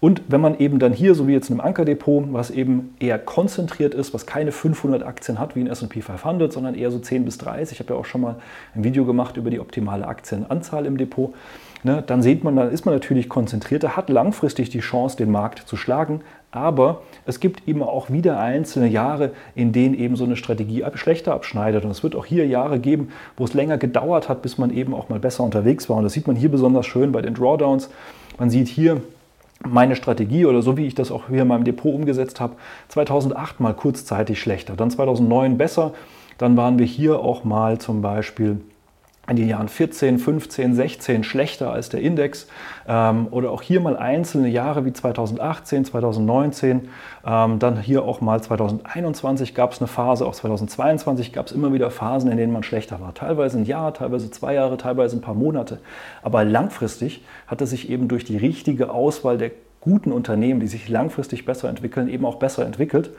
Und 0.00 0.22
wenn 0.28 0.40
man 0.40 0.58
eben 0.58 0.78
dann 0.78 0.94
hier, 0.94 1.14
so 1.14 1.28
wie 1.28 1.32
jetzt 1.32 1.50
in 1.50 1.60
einem 1.60 1.66
Ankerdepot, 1.66 2.32
was 2.32 2.50
eben 2.50 2.94
eher 2.98 3.18
konzentriert 3.18 3.92
ist, 3.92 4.14
was 4.14 4.24
keine 4.24 4.50
500 4.50 5.02
Aktien 5.02 5.38
hat 5.38 5.54
wie 5.54 5.60
ein 5.60 5.66
S&P 5.66 6.00
500, 6.00 6.50
sondern 6.50 6.74
eher 6.74 6.90
so 6.90 6.98
10 6.98 7.26
bis 7.26 7.36
30, 7.36 7.78
ich 7.78 7.84
habe 7.84 7.92
ja 7.92 8.00
auch 8.00 8.06
schon 8.06 8.22
mal 8.22 8.36
ein 8.74 8.82
Video 8.82 9.04
gemacht 9.04 9.36
über 9.36 9.50
die 9.50 9.60
optimale 9.60 10.08
Aktienanzahl 10.08 10.86
im 10.86 10.96
Depot, 10.96 11.34
ne, 11.82 12.02
dann 12.06 12.22
sieht 12.22 12.44
man, 12.44 12.56
dann 12.56 12.70
ist 12.70 12.84
man 12.84 12.94
natürlich 12.94 13.28
konzentrierter, 13.28 13.96
hat 13.96 14.08
langfristig 14.10 14.70
die 14.70 14.80
Chance, 14.80 15.16
den 15.16 15.30
Markt 15.30 15.60
zu 15.68 15.76
schlagen, 15.76 16.20
aber 16.52 17.02
es 17.26 17.38
gibt 17.38 17.68
eben 17.68 17.82
auch 17.82 18.10
wieder 18.10 18.40
einzelne 18.40 18.88
Jahre, 18.88 19.30
in 19.54 19.72
denen 19.72 19.94
eben 19.94 20.16
so 20.16 20.24
eine 20.24 20.36
Strategie 20.36 20.84
schlechter 20.94 21.32
abschneidet. 21.32 21.84
Und 21.84 21.92
es 21.92 22.02
wird 22.02 22.16
auch 22.16 22.26
hier 22.26 22.46
Jahre 22.46 22.80
geben, 22.80 23.10
wo 23.36 23.44
es 23.44 23.54
länger 23.54 23.78
gedauert 23.78 24.28
hat, 24.28 24.42
bis 24.42 24.58
man 24.58 24.70
eben 24.72 24.92
auch 24.92 25.08
mal 25.08 25.20
besser 25.20 25.44
unterwegs 25.44 25.88
war. 25.88 25.98
Und 25.98 26.04
das 26.04 26.12
sieht 26.12 26.26
man 26.26 26.34
hier 26.34 26.50
besonders 26.50 26.86
schön 26.86 27.12
bei 27.12 27.22
den 27.22 27.34
Drawdowns. 27.34 27.88
Man 28.38 28.50
sieht 28.50 28.66
hier, 28.66 29.00
meine 29.66 29.94
Strategie 29.94 30.46
oder 30.46 30.62
so 30.62 30.76
wie 30.76 30.86
ich 30.86 30.94
das 30.94 31.10
auch 31.10 31.28
hier 31.28 31.42
in 31.42 31.48
meinem 31.48 31.64
Depot 31.64 31.94
umgesetzt 31.94 32.40
habe, 32.40 32.54
2008 32.88 33.60
mal 33.60 33.74
kurzzeitig 33.74 34.40
schlechter, 34.40 34.74
dann 34.74 34.90
2009 34.90 35.58
besser, 35.58 35.92
dann 36.38 36.56
waren 36.56 36.78
wir 36.78 36.86
hier 36.86 37.20
auch 37.20 37.44
mal 37.44 37.78
zum 37.78 38.00
Beispiel 38.00 38.60
in 39.30 39.36
den 39.36 39.48
Jahren 39.48 39.68
14, 39.68 40.18
15, 40.18 40.74
16 40.74 41.22
schlechter 41.22 41.72
als 41.72 41.88
der 41.88 42.00
Index 42.00 42.48
ähm, 42.88 43.28
oder 43.30 43.52
auch 43.52 43.62
hier 43.62 43.80
mal 43.80 43.96
einzelne 43.96 44.48
Jahre 44.48 44.84
wie 44.84 44.92
2018, 44.92 45.84
2019, 45.84 46.88
ähm, 47.24 47.58
dann 47.60 47.80
hier 47.80 48.02
auch 48.02 48.20
mal 48.20 48.42
2021 48.42 49.54
gab 49.54 49.72
es 49.72 49.80
eine 49.80 49.86
Phase, 49.86 50.26
auch 50.26 50.34
2022 50.34 51.32
gab 51.32 51.46
es 51.46 51.52
immer 51.52 51.72
wieder 51.72 51.92
Phasen, 51.92 52.28
in 52.28 52.38
denen 52.38 52.52
man 52.52 52.64
schlechter 52.64 53.00
war. 53.00 53.14
Teilweise 53.14 53.58
ein 53.58 53.64
Jahr, 53.64 53.94
teilweise 53.94 54.32
zwei 54.32 54.54
Jahre, 54.54 54.76
teilweise 54.76 55.16
ein 55.16 55.20
paar 55.20 55.34
Monate. 55.34 55.78
Aber 56.22 56.44
langfristig 56.44 57.24
hat 57.46 57.62
es 57.62 57.70
sich 57.70 57.88
eben 57.88 58.08
durch 58.08 58.24
die 58.24 58.36
richtige 58.36 58.90
Auswahl 58.90 59.38
der 59.38 59.52
guten 59.80 60.10
Unternehmen, 60.10 60.58
die 60.58 60.66
sich 60.66 60.88
langfristig 60.88 61.44
besser 61.44 61.68
entwickeln, 61.68 62.08
eben 62.08 62.26
auch 62.26 62.36
besser 62.36 62.66
entwickelt. 62.66 63.10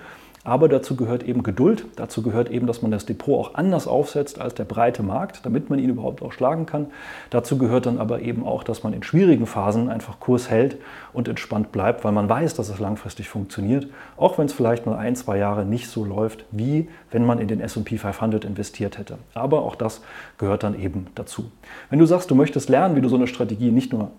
Aber 0.44 0.68
dazu 0.68 0.96
gehört 0.96 1.22
eben 1.22 1.44
Geduld, 1.44 1.86
dazu 1.98 2.24
gehört 2.24 2.50
eben, 2.50 2.66
dass 2.66 2.82
man 2.82 2.90
das 2.90 3.06
Depot 3.06 3.38
auch 3.40 3.54
anders 3.54 3.86
aufsetzt 3.86 4.42
als 4.42 4.56
der 4.56 4.64
breite 4.64 5.04
Markt, 5.04 5.46
damit 5.46 5.70
man 5.70 5.78
ihn 5.78 5.90
überhaupt 5.90 6.24
auch 6.24 6.32
schlagen 6.32 6.66
kann. 6.66 6.88
Dazu 7.30 7.60
gehört 7.60 7.86
dann 7.86 8.00
aber 8.00 8.22
eben 8.22 8.44
auch, 8.44 8.64
dass 8.64 8.82
man 8.82 8.94
in 8.94 9.04
schwierigen 9.04 9.46
Phasen 9.46 9.88
einfach 9.88 10.20
Kurs 10.20 10.50
hält 10.50 10.78
und 11.14 11.28
entspannt 11.28 11.72
bleibt, 11.72 12.04
weil 12.04 12.12
man 12.12 12.28
weiß, 12.28 12.56
dass 12.56 12.70
es 12.70 12.80
langfristig 12.80 13.30
funktioniert, 13.30 13.88
auch 14.18 14.40
wenn 14.40 14.48
es 14.48 14.54
vielleicht 14.54 14.88
nur 14.88 14.98
ein, 14.98 15.16
zwei 15.16 15.38
Jahre 15.38 15.64
nicht 15.64 15.90
so 15.90 16.04
läuft, 16.04 16.44
wie 16.50 16.90
wenn 17.12 17.24
man 17.24 17.38
in 17.38 17.48
den 17.48 17.62
S&P 17.62 18.00
500 18.00 18.44
investiert 18.44 18.98
hätte. 18.98 19.20
Aber 19.36 19.62
auch 19.62 19.76
das 19.76 20.02
gehört 20.40 20.64
dann 20.64 20.80
eben 20.80 21.06
dazu. 21.14 21.52
Wenn 21.92 22.00
du 22.00 22.08
sagst, 22.08 22.32
du 22.32 22.36
möchtest 22.36 22.68
lernen, 22.68 22.96
wie 22.96 23.02
du 23.02 23.10
so 23.10 23.16
eine 23.16 23.28
Strategie 23.28 23.70
nicht 23.70 23.94
nur 23.94 24.10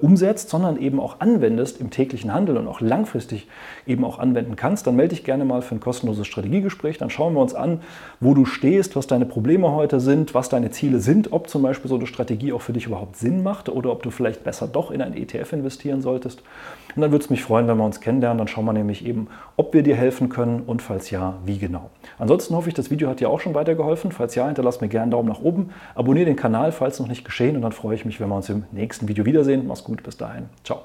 umsetzt, 0.00 0.50
sondern 0.50 0.76
eben 0.76 1.00
auch 1.00 1.20
anwendest 1.20 1.80
im 1.80 1.90
täglichen 1.90 2.32
Handel 2.32 2.56
und 2.56 2.68
auch 2.68 2.80
langfristig 2.80 3.48
eben 3.86 4.04
auch 4.04 4.18
anwenden 4.18 4.56
kannst, 4.56 4.86
dann 4.86 4.96
melde 4.96 5.14
dich 5.14 5.24
gerne 5.24 5.44
mal 5.44 5.62
für 5.62 5.74
ein 5.74 5.80
kostenloses 5.80 6.26
Strategiegespräch. 6.26 6.98
Dann 6.98 7.10
schauen 7.10 7.34
wir 7.34 7.40
uns 7.40 7.54
an, 7.54 7.80
wo 8.20 8.34
du 8.34 8.44
stehst, 8.44 8.96
was 8.96 9.06
deine 9.06 9.24
Probleme 9.24 9.72
heute 9.72 10.00
sind, 10.00 10.34
was 10.34 10.48
deine 10.48 10.70
Ziele 10.70 11.00
sind, 11.00 11.32
ob 11.32 11.48
zum 11.48 11.62
Beispiel 11.62 11.88
so 11.88 11.96
eine 11.96 12.06
Strategie 12.06 12.52
auch 12.52 12.62
für 12.62 12.72
dich 12.72 12.86
überhaupt 12.86 13.16
Sinn 13.16 13.42
macht 13.42 13.68
oder 13.68 13.90
ob 13.90 14.02
du 14.02 14.10
vielleicht 14.10 14.44
besser 14.44 14.68
doch 14.68 14.90
in 14.90 15.02
ein 15.02 15.14
ETF 15.16 15.52
investieren 15.52 16.02
solltest. 16.02 16.42
Und 16.96 17.02
dann 17.02 17.12
würde 17.12 17.24
es 17.24 17.30
mich 17.30 17.42
freuen, 17.42 17.68
wenn 17.68 17.76
wir 17.76 17.84
uns 17.84 18.00
kennenlernen. 18.00 18.38
Dann 18.38 18.48
schauen 18.48 18.64
wir 18.64 18.72
nämlich 18.72 19.06
eben, 19.06 19.28
ob 19.56 19.74
wir 19.74 19.82
dir 19.82 19.96
helfen 19.96 20.28
können 20.28 20.62
und 20.66 20.82
falls 20.82 21.10
ja, 21.10 21.34
wie 21.44 21.58
genau. 21.58 21.90
Ansonsten 22.18 22.54
hoffe 22.54 22.68
ich, 22.68 22.74
das 22.74 22.90
Video 22.90 23.08
hat 23.08 23.20
dir 23.20 23.30
auch 23.30 23.40
schon 23.40 23.54
weitergeholfen. 23.54 24.12
Falls 24.12 24.34
ja, 24.34 24.46
hinterlass 24.46 24.80
mir 24.80 24.88
gerne 24.88 25.04
einen 25.04 25.10
Daumen 25.12 25.28
nach 25.28 25.40
oben. 25.40 25.70
Abonniere 25.94 26.26
den 26.26 26.36
Kanal, 26.36 26.72
falls 26.72 26.98
noch 26.98 27.06
nicht 27.06 27.24
geschehen. 27.24 27.56
Und 27.56 27.62
dann 27.62 27.72
freue 27.72 27.94
ich 27.94 28.04
mich, 28.04 28.20
wenn 28.20 28.28
wir 28.28 28.36
uns 28.36 28.48
im 28.48 28.64
nächsten 28.72 29.08
Video 29.08 29.24
wiedersehen. 29.24 29.68
Mach's 29.70 29.84
gut, 29.84 30.02
bis 30.02 30.16
dahin. 30.16 30.48
Ciao. 30.64 30.82